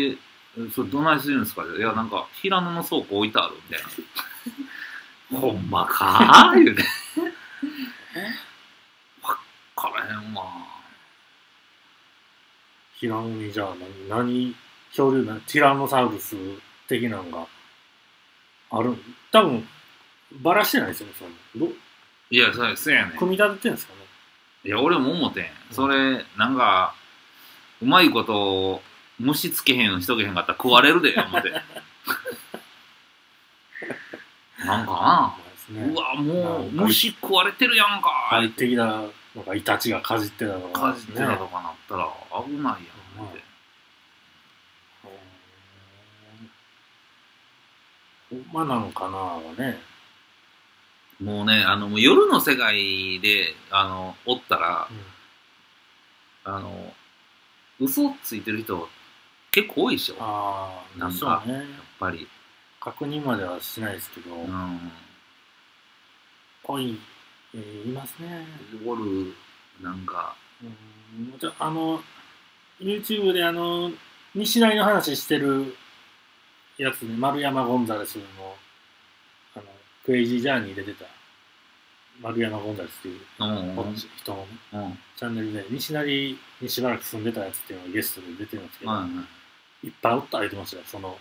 [0.00, 0.18] て、で、
[0.58, 1.76] えそれどないするんですかって。
[1.78, 3.82] いや、なんか、平野の倉庫置いてあるみたい
[5.32, 5.38] な。
[5.40, 6.82] ほんまかー言うて。
[9.22, 9.36] わっ
[9.76, 10.44] からへんわ。
[13.00, 13.74] 平野にじゃあ
[14.08, 14.56] 何、何、
[14.88, 16.36] 恐竜な、ティラノサウルス
[16.88, 17.46] 的なのが
[18.70, 18.94] ある
[19.30, 19.68] 多分、
[20.42, 21.24] ばらしてないですよね、そ
[21.58, 21.66] の。
[21.66, 21.72] ど
[22.30, 23.18] いや、そうそうやねん。
[23.18, 24.00] 組み立ててんですかね。
[24.64, 25.46] いや、俺も思てん。
[25.70, 26.94] それ、なんか、
[27.80, 28.82] うまいこと、
[29.18, 31.50] 虫つけへんしとけへんかったら食われるで、思って。
[34.58, 38.10] なんかまあですねな、うわ、もう、虫食われてるやんか。
[38.30, 38.50] 入っ
[39.44, 42.08] てきたのがイタチがかじってたのが、かじってたとかなったら
[42.44, 43.42] 危ないやんって。
[48.30, 49.78] ほんまなのかなはね。
[51.22, 54.88] もうね、あの、もう夜の世界で、あの、おったら、
[56.44, 56.94] あの、
[57.80, 58.88] 嘘ついてる人
[59.50, 60.14] 結構多いでしょ。
[60.16, 61.64] やっああ、なんかそうね。
[61.98, 62.28] ぱり。
[62.80, 64.92] 確認まではしないですけど、うん。
[66.62, 66.98] ぽい、
[67.54, 68.46] えーいますね。
[68.84, 69.34] おる、
[69.82, 72.02] なんか、うんじゃあの、
[72.80, 73.90] YouTube であの、
[74.34, 75.74] 西成の話してる
[76.76, 78.22] やつね、丸山ゴンザレスの、
[79.54, 79.64] あの、
[80.04, 81.06] クレイジージャーニーで出た、
[82.20, 84.98] 丸山ゴンザレスっていううん、人のね、うん。
[85.16, 90.82] チャンネルで、西成にしばらく住んでたやつっていうのがゲストで出てるんですけど、はいいっぱいおった言ってましたよ。
[90.86, 91.16] その、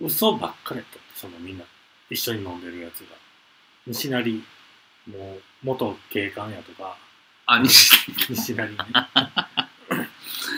[0.00, 1.64] 嘘ばっかりやったって、そのみんな、
[2.08, 3.16] 一緒に飲んでるやつが。
[3.86, 4.42] 西成、
[5.10, 6.96] もう、元警官やとか、
[7.46, 8.76] あ、西西成ね。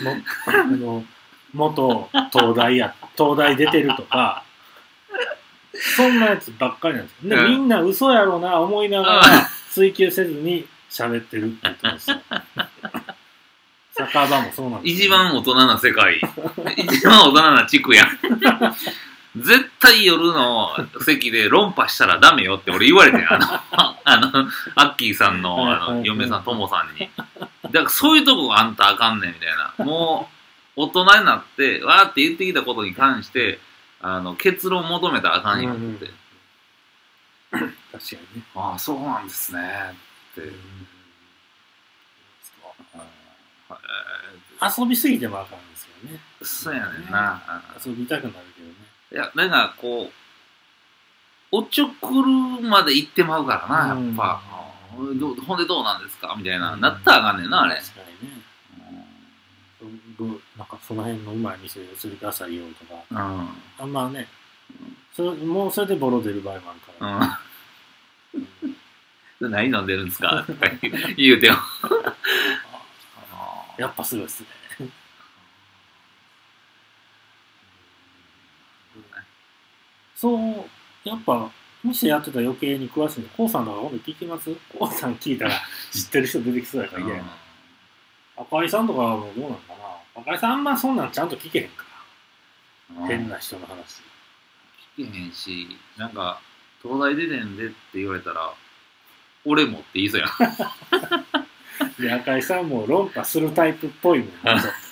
[0.02, 1.04] もあの、
[1.52, 4.44] 元東大や、東大出てるとか、
[5.96, 7.36] そんなやつばっかりなんですよ。
[7.36, 9.22] で、うんみんな嘘やろうな、思いながら
[9.70, 12.44] 追求せずに喋ってるって言ってました。
[13.92, 16.20] 酒場もそうなんですよ一番大人な世界。
[16.76, 18.08] 一番大人な地区やん。
[19.42, 20.70] 絶対夜の
[21.04, 23.46] 席で論破したらダメよって俺言われてんあの、
[24.04, 27.10] あの、アッキーさんのあの嫁さん、ともさんに。
[27.16, 29.84] だからそういうとこあんたあかんねんみたいな。
[29.84, 30.28] も
[30.76, 33.58] う、大人になって、わーって言ってきたことに関して、
[34.00, 36.06] あの、結論求めたらあかんよって。
[37.50, 37.72] 確か
[38.34, 38.46] にね。
[38.54, 39.60] ああ、そうなんですね。
[40.32, 40.40] って。
[40.42, 40.54] うん
[43.70, 43.74] え
[44.78, 46.20] 遊びすぎてもあかんですよね。
[46.40, 47.62] ーそうやねんな。
[47.84, 48.74] 遊びたくなるけどね。
[49.12, 50.10] いや、なんかこう、
[51.50, 52.26] おちょくる
[52.68, 54.42] まで行ってまうからな、やっぱ。
[54.98, 56.34] うんどほんでどうなんですか？
[56.36, 56.74] みたいな。
[56.74, 57.76] うんなったらあかんねんな、あれ。
[57.76, 58.42] 確かにね。
[60.18, 60.24] ど
[60.56, 62.94] なんかその辺のうまい店にすりくださいよとか。
[63.10, 63.48] うん。
[63.78, 64.26] あんまね、
[65.14, 67.40] それもうそれでボロ出る場合もあるから。
[68.34, 68.38] う
[69.48, 69.50] ん。
[69.50, 70.44] で 何飲んでるんですか？
[70.46, 70.68] とか
[71.16, 71.54] 言うてよ。
[73.78, 74.48] やっぱすごいっすね。
[80.20, 81.48] そう、やっぱ、
[81.84, 83.28] 店やってたら余計に詳しいの。
[83.28, 84.52] コウさんとか今度聞きます？
[84.76, 85.52] コウさん聞いたら
[85.92, 87.28] 知ってる人出てきそうやから嫌やな。
[88.36, 89.74] 赤井さんとかはもうどうなのか
[90.16, 90.22] な？
[90.22, 91.84] 赤井さんあんまそんなんちゃんと聞けへんか
[93.00, 93.06] ら。
[93.06, 94.00] 変な人の話。
[94.98, 96.40] 聞けへんし、なんか、
[96.82, 98.52] 東大出てんでって言われたら、
[99.44, 100.30] 俺もって言いそうやん。
[102.02, 104.32] で、赤井さんも論破するタイプっぽいもんね。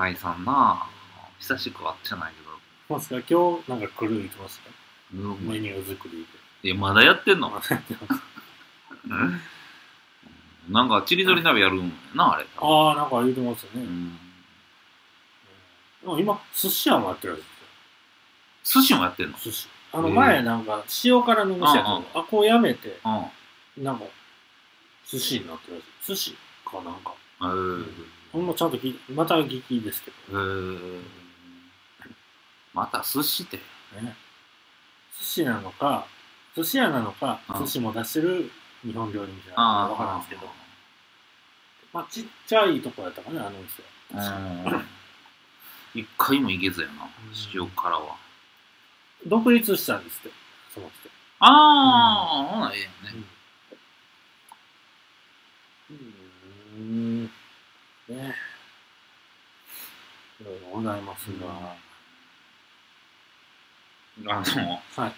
[0.00, 0.86] 赤井さんな
[1.38, 2.50] 久しく会ってないけど、
[2.88, 3.16] どうですか？
[3.28, 4.70] 今日なんか来る言ってますか？
[5.12, 6.26] うんメニュー作り
[6.62, 6.68] で。
[6.68, 7.60] いや、まだやってんのあ
[10.70, 12.46] なんか、チリゾリ鍋やるんやな、あれ。
[12.56, 13.82] あー、なんか言ってますよね。
[13.82, 14.16] うん。
[16.02, 17.42] でも今、寿司屋もやってるんで
[18.62, 19.32] す寿司もやってんの？
[19.32, 19.38] よ。
[19.42, 19.68] 寿司。
[19.92, 21.84] あの前なんか塩辛の店や
[22.14, 23.00] あ、こうやめて、
[23.76, 23.84] うん。
[23.84, 24.04] なんか、
[25.06, 27.12] 寿司になってるんです寿司かなんか。
[27.40, 31.02] えー、ほんまちゃんと聞いまた聞きですけえー、
[32.72, 33.58] また寿司って。
[33.94, 34.14] どね。
[35.18, 36.06] 寿司なのか、
[36.56, 38.50] 寿司屋なのか、うん寿司も出してる
[38.82, 40.42] 日本料理店なのかあわからんですけど、
[41.92, 43.82] まあちっちゃいとこやったかね、あの店。
[44.14, 44.16] う
[44.76, 44.84] ん。
[45.92, 47.08] 一回も行けずやな、
[47.52, 48.16] 塩辛は。
[49.26, 50.30] 独立したんですって、
[50.72, 51.10] その人。
[51.40, 53.24] ああ、ほな、ええやんね。
[55.90, 55.92] う
[56.82, 57.24] ん。
[57.24, 58.34] ね
[60.40, 61.76] いろいろございま
[64.44, 65.12] すが、あの、はい。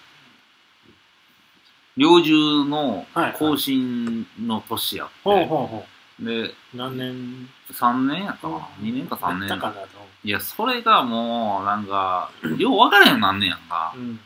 [1.97, 5.85] 猟銃のはい更新の年やって、ほうほうほ
[6.21, 6.55] で、う。
[6.75, 9.89] 何年？3年やったかな ?2 年か3年やったかなと。
[10.25, 13.93] いや、それがもう、なんか、よう分からへんようになんねんやんか。
[13.97, 14.21] うん。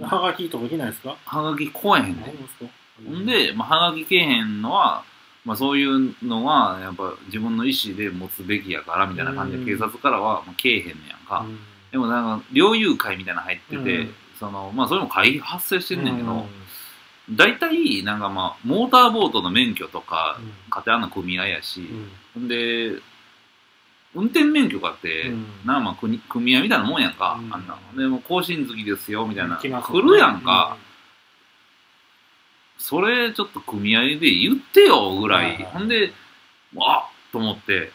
[0.00, 1.16] はがきとか来ないですか？
[1.26, 2.64] はがき来えへんねありますか？
[3.02, 3.14] ん。
[3.22, 5.04] ん、で、まあ、はがき来えへんのは、
[5.44, 9.66] まあ、そういうのは、やっぱ自分の意思で持つべきやから、みたいな感じで、うん。
[9.66, 11.40] 警察からは、まあ、来えへんねんやんか。
[11.40, 11.58] うん。
[11.90, 14.14] でもなんか、猟友会みたいなの入ってて、うん。
[14.38, 16.46] その、まあ、それも会発生してんねんけうど、
[17.30, 20.38] 大体、なんかまあ、モーターボートの免許とか、
[20.70, 21.88] 家庭の組合やし、
[22.36, 22.48] うん。
[22.48, 23.00] で、
[24.14, 25.46] 運転免許があって、うん。
[25.64, 27.54] なまあ組組合みたいなもんやんか、うん。
[27.54, 30.76] あんなでもう更新月ですよみたいな、来ます来るやんか、
[32.82, 36.12] それちょっと組合で言ってよぐらい、はいはいほんで
[36.74, 37.92] わっと思って。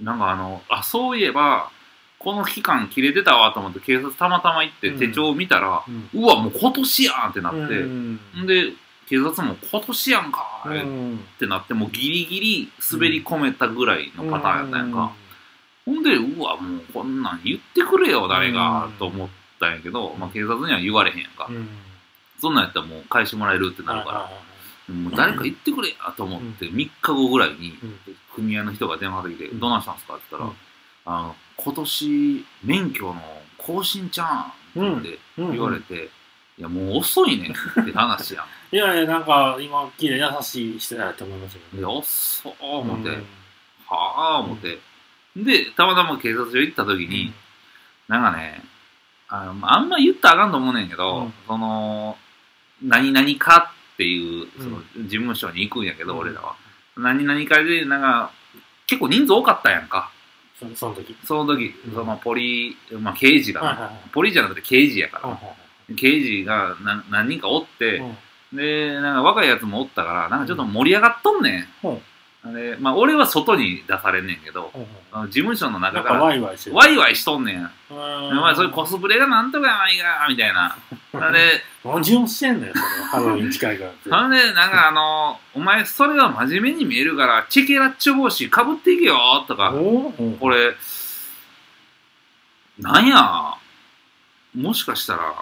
[0.00, 1.70] なんかあのあそういえば
[2.18, 4.98] この期間切れてたわと思って警察たまたま行ってうん。
[4.98, 6.08] 手帳を見たら、うん。
[6.12, 8.20] うわもう今年やんってなって、うん。
[8.42, 8.72] ん、で
[9.08, 15.12] 警察も今年やんかうっんてなってもうギリギリ滑り込めたぐらいのパターンやったやんか、
[15.84, 18.92] ほんで、うわ、もうこんなん言ってくれよ、誰が、うん。
[18.92, 19.28] と思っ
[19.58, 21.48] たんやけど、まあ、警察には言われへんやんか。
[22.42, 24.12] うんそんなんやったらもう返してもらえるってなるか
[24.88, 27.98] ら、もう誰か言ってくれやと思って、3日後ぐらいに、うん。
[28.34, 29.60] 組合の人が電話かけて、うん。
[29.60, 30.48] どないしたんすかって言った
[31.08, 31.24] ら、うん。
[31.24, 33.22] あの、今年、免許の
[33.58, 35.52] 更新ちゃうんってうん。
[35.52, 36.10] 言われて、
[36.58, 38.46] いや、もう遅いねんって話やん。
[38.74, 41.60] いやいや、なんか今、聞いて優しい人やと思いますよ。
[41.74, 43.26] いや、遅っ思って、うん。
[43.86, 44.80] はあ思って。
[45.36, 47.32] で、たまたま警察署行った時に、
[48.08, 48.64] なんかね、
[49.28, 51.34] あのあんま言ったらあかんと思うねんけど、うん。
[51.46, 52.18] その、
[52.82, 54.50] 何々かっていう、うん。
[54.58, 56.18] その事務所に行くんやけど、うん。
[56.20, 56.56] 俺らは。
[56.96, 58.30] 何々かで、なんか、
[58.86, 60.10] 結構人数多かったやんか。
[60.58, 61.16] そその時。
[61.24, 61.94] その時、うん。
[61.94, 63.94] そのポリ、まあ刑事が、はいはいはい。
[64.12, 65.56] ポリじゃなくて刑事やから、はいはい
[65.96, 68.56] 刑事が何何人かおって、うん。
[68.56, 71.68] で、なんか若いやつもおったから、なんかちょっと盛り上がっとんねん。
[72.44, 74.72] で、まあ俺は外に出されんねんけど、
[75.28, 76.52] 事務所の中から、ワイワ
[77.10, 77.70] イしとんねん。
[77.88, 80.76] おお前そういうコスプレがなんとかやないか、みたいな。
[81.30, 82.84] で、 何をしてんのよ、それ。
[83.04, 84.10] ハロウィン近いからって。
[84.10, 89.72] それで、なんかあの、お前それが真面目に見えるから、チェケラッチョ帽子かぶっていけよ、とか、
[90.40, 90.74] これ、
[92.80, 93.54] なんや、
[94.56, 95.32] もしかしたら、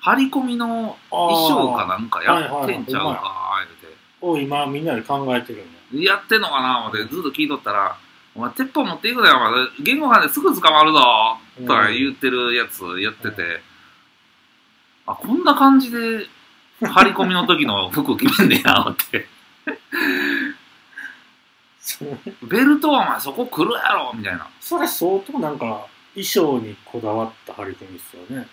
[0.00, 3.98] 張り込みの衣装かなんかやってんちゃうか、言うて。
[4.20, 5.75] を今みんなで考えてるんだ。
[5.92, 6.80] やってんのかな？
[6.80, 7.96] 思ってずっと聞いとったら、
[8.34, 13.62] お前、鉄砲持っていくなよ、お前、言語犯ですぐ捕まるぞとか言ってるやつやってて、
[15.06, 16.26] あ、こんな感じで、
[16.82, 19.28] 張り込みの時の服決めんねや、思って。
[22.42, 24.50] ベルトはお前そこ来るやろみたいな。
[24.60, 28.48] それ相当なんか衣装にこだわった張り込みですよね。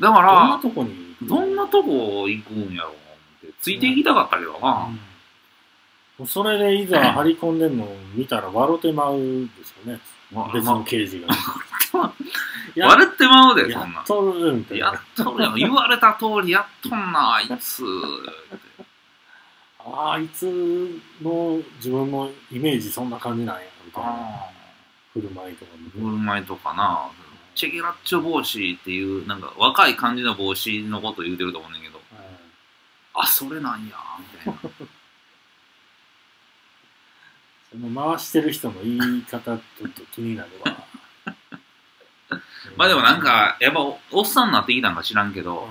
[0.00, 2.96] だかどんなら、とこにどんなとこ行くんやろ思っ
[3.42, 4.88] て、ついていきたかったけどな。
[4.88, 5.00] うん
[6.26, 10.00] それでいざ張り込んでんのを見たら笑ってまうですよね。
[10.32, 11.28] わ別の刑事が。
[12.74, 14.06] や割れてまうで、そんなやっ。
[14.06, 15.24] とるみたいやっな。
[15.24, 15.54] とるやん。
[15.54, 17.84] 言われた通りやっとんな、あいつ。
[19.78, 24.10] ああいつの自分のイメージそんな感じなんや、みたいな。
[24.10, 24.50] あ
[25.14, 27.10] 振る舞いとかー振る舞いとかな。
[27.54, 32.00] チェゲラッチョ帽子っていう、なんか若い感じの帽子のこと言うてると思うねんだけど、
[33.14, 33.96] あそれなんや
[34.46, 34.88] みたいな
[37.72, 39.52] その回してる人の言い方ちょ
[39.86, 40.76] っと気になるわ。
[42.76, 45.44] まあでもなんかやっぱおおっさんになってきたんか知らんけうん。
[45.46, 45.68] ど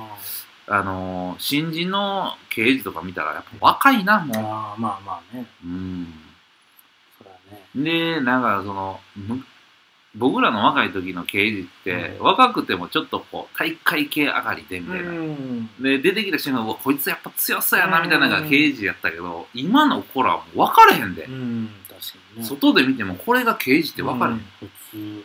[0.67, 5.45] あのー新人の刑事とか見たらやっぱ若いなもああまあまあね。
[5.63, 6.13] ううん。
[7.17, 7.63] そらね。
[7.75, 9.43] でなんかそのむ
[10.15, 12.25] 僕らの若い時の刑事って、うん。
[12.25, 15.67] 若くてもちょっとこう体育会系上がりでみたいな、ん。
[15.79, 18.43] で出てきた瞬間うわこいつやっぱ強そうやなみたいなのうん。
[18.43, 21.71] が刑事やったけど、今の子らはもう分からへんで、うん
[22.35, 22.43] ね。
[22.43, 24.39] 外で見てもこれが刑事って分かる、うん。
[24.59, 25.23] 普通。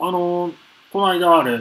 [0.00, 0.52] あの
[0.92, 1.60] この間あれ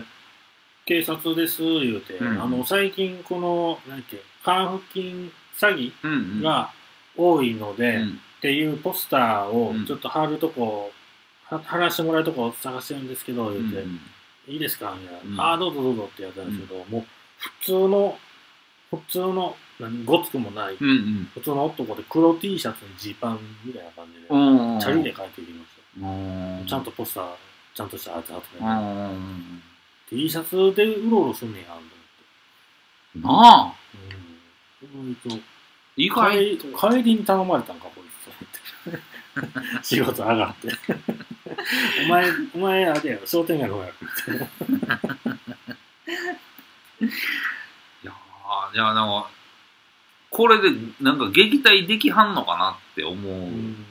[0.85, 2.41] 警察です言うて、うん。
[2.41, 6.41] あの最近この何やっけ還付金詐欺うんうん。
[6.41, 6.71] が
[7.15, 8.19] 多いので、っうん。
[8.41, 9.85] ていうポスターをうん。
[9.85, 10.91] ちょっと貼るとこ、
[11.45, 14.95] は貼らしてもらうとこ探してるんですけどうん言うて、いいですか？
[14.99, 15.41] みたいな、うん。
[15.41, 17.05] ああどうぞどうぞってやったんですけど、もう
[17.37, 18.17] 普通の
[18.91, 19.55] 普通の何
[20.05, 25.71] ごつくもない、うんうん普通の男で黒 T シャツにジーパンみたいな感じで、うんチャリで帰ってきまし
[26.01, 26.11] たう
[26.63, 27.25] んちゃんとポスター、
[27.75, 28.67] ちゃんとしたやつ貼ってうね、
[29.13, 29.63] ん
[30.09, 33.19] T シャツでうろうろすんねやんと思って。
[33.19, 33.73] なあ
[34.95, 35.17] うん。
[35.95, 38.03] 意外帰りに頼まれたんか、こい
[39.81, 39.87] つ。
[39.87, 40.69] 仕事上がって。
[42.05, 43.93] お前、お前、あれやろ、商店街の方やろ。
[47.01, 49.29] いやーいやなんか
[50.33, 53.85] これでなんか撃退できはんのかなって思う、うん。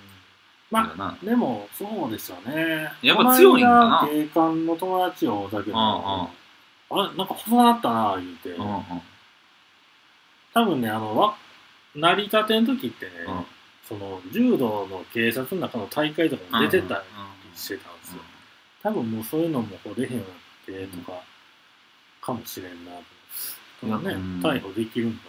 [0.73, 2.91] ままあ、でも、そうですよね。
[3.01, 4.09] やっぱ強いんかな。
[4.11, 7.05] 警官の友達を、だけど、うんうん。
[7.07, 8.51] あれ、なんか細なったな、言うて。
[8.51, 8.83] うんうん
[10.55, 11.35] 多分ね、あの、わ
[11.95, 13.45] 成り立ての時ってね、うん。
[13.89, 17.03] その、柔道の警察の中の大会とかも出てたり
[17.57, 18.23] してたんですよ。
[18.83, 20.25] 多分もうそういうのもこう出へんよ
[20.67, 21.23] うになってとか、
[22.21, 22.93] かもしれんな
[23.81, 24.09] と。
[24.09, 24.41] ね、うん。
[24.43, 25.23] 逮捕できるんだ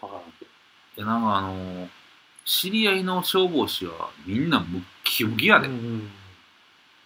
[0.00, 0.50] わからんけど。
[0.96, 1.88] いやなんかあのー
[2.44, 6.10] 知り合いの消防士はみんなムッキムキやで、うん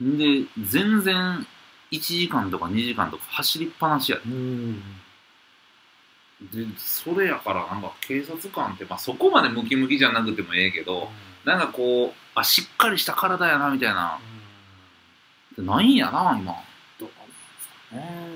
[0.00, 1.46] で全然
[1.90, 4.32] 1時間とか2時間とか走りっぱなしやうん。
[4.32, 4.82] うん。
[6.50, 11.08] ででそれやからなんか警察官って、まあ、そこまでムキムキじゃなくてもええけど
[11.44, 14.18] なんかこうあしっかりした体やなみたいな
[15.58, 16.54] ないんやな今
[16.98, 18.33] どうなんですかね。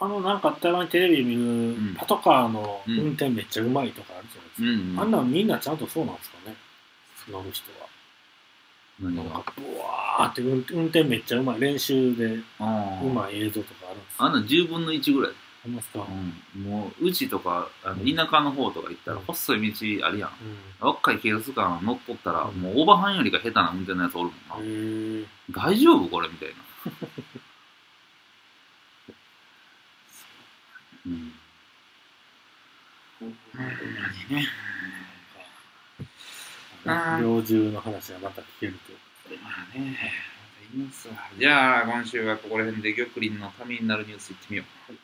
[0.00, 1.94] あの、なんかたまにテレビ見る、ん。
[1.94, 5.02] パトカーの運転めっちゃうまいとかあるじゃないですか。
[5.02, 6.56] あんなんみんなちゃんとそうなんですかね。
[7.28, 7.86] 乗る人は。
[9.00, 11.60] なんか、ブワーって運運転めっちゃうまい。
[11.60, 12.42] 練習でう
[13.14, 15.34] まい映像とかあるんですあんな10分の1ぐらい、あ
[15.66, 16.06] りますか、
[16.54, 19.24] うん、もううちとかあの田舎の方とか行ったらうん。
[19.24, 20.30] 細い道あるやん。
[20.30, 20.86] うん。
[20.86, 25.26] 若い警察官乗っとったら、うんもうオーバーハンよりが下手な運転のやつおるもんな、へー。
[25.50, 26.54] 大丈夫これみたいな。
[31.06, 31.32] うん。
[37.20, 38.78] 猟銃の話はまた聞けると。
[39.42, 39.98] まあね。
[40.74, 44.94] いいんすわじゃあ、今週はここら辺で玉林のためになるニュースいってみよう。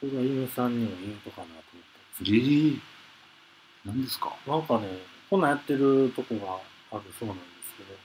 [0.00, 2.78] これは犬さんにも言うとかなと思ったんですけえー、
[3.86, 4.36] 何ですか？
[4.46, 4.98] ど、なんかね、
[5.30, 7.98] こんなんやってるとこがあるそうなんですけど、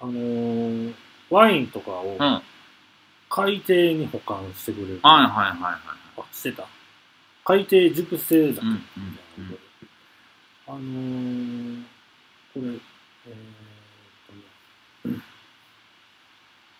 [0.00, 0.94] あのー、
[1.30, 2.18] ワインとかをうん。
[2.18, 2.42] はい
[3.34, 5.00] 海底に保管してくれる。
[5.02, 5.76] はいはいはい。
[6.18, 6.68] あ、してた。
[7.44, 8.78] 海底熟成酒みたいな
[10.68, 11.82] あのー、
[12.54, 12.76] これ、えーっ
[15.02, 15.16] とね、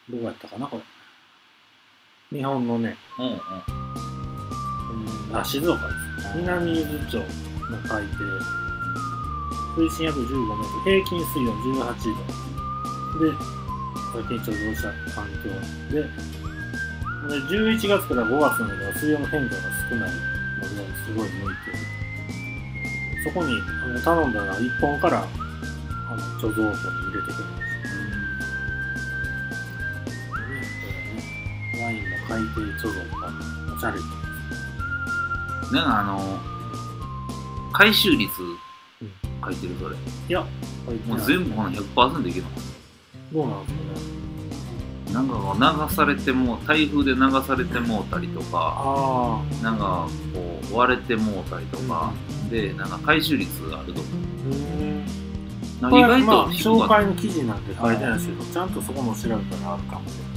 [0.09, 0.83] どうやったかな、これ。
[2.39, 3.33] 日本のね、うんうん。
[3.33, 3.37] う
[5.33, 6.37] んあ、静岡です。
[6.37, 7.25] 南伊豆町の
[7.79, 8.23] 海底。
[9.77, 11.85] 水深約15メートル、平均水温18
[13.19, 13.25] 度。
[13.25, 13.33] で、
[14.13, 15.51] 先に貯蔵した環境
[15.91, 16.09] で、で
[17.49, 20.32] 11月から5月の間は水温の変化が少ない
[20.71, 21.77] のですごい向いてる。
[23.25, 25.27] そこにあの頼んだら1本からあ
[26.17, 26.79] の貯蔵庫に
[27.11, 27.63] 入れてくれまし
[30.33, 30.39] た。
[30.39, 30.87] でねこ
[31.77, 33.21] れねワインの海底貯蔵とか
[33.77, 36.39] おしゃれでなんかあの、
[37.73, 38.31] 回収率
[39.43, 39.97] 書いてるそれ。
[39.97, 40.41] いや、
[41.07, 42.51] もう全部この100%いけるの
[43.33, 44.22] どうなんですかね。
[45.13, 52.13] なんか流されても台風で流されてもうたりとかあなんかこう割れてもうたりとか、
[52.51, 54.07] でなんか回収率があるとか。
[55.83, 60.33] 意外まあ、と紹介の記事なんて書いてないですけど、ちゃんとそこも調べたらあるかもしれない。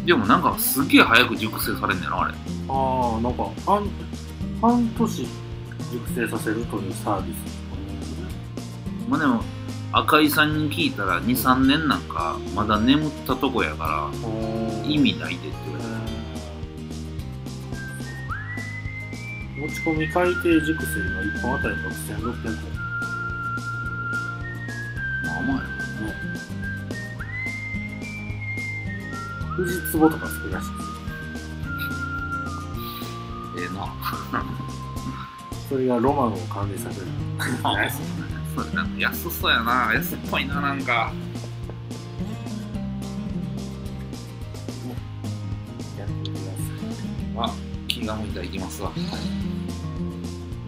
[0.00, 2.34] たでもなんかすげえ早く熟成されんねんなあれ。
[2.68, 3.86] ああ、なんか半、
[4.62, 5.28] 半年
[5.92, 7.36] 熟成させるというサービス。
[9.10, 9.42] まあでも
[9.92, 15.88] 赤井さんに聞いたら23年なんかまだ眠ったとこやから意味ないでって言われ
[19.58, 22.54] 持ち込み海底熟成が1本あたり6600円。
[25.24, 25.62] まあ甘いよ
[29.56, 30.88] 富士壺とか作るらしいですよ。
[33.58, 33.78] ええな
[35.68, 37.06] それがロマンを感じさせる。
[37.64, 39.92] あそうそうなんか安そうやな。
[39.94, 41.12] 安っぽいななんか。
[47.40, 47.54] あ
[47.86, 48.90] 気が向いたら行きますわ。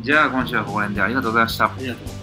[0.03, 1.65] じゃあ今週はここら辺でありがとうございました。
[1.65, 2.20] ありがとうございます。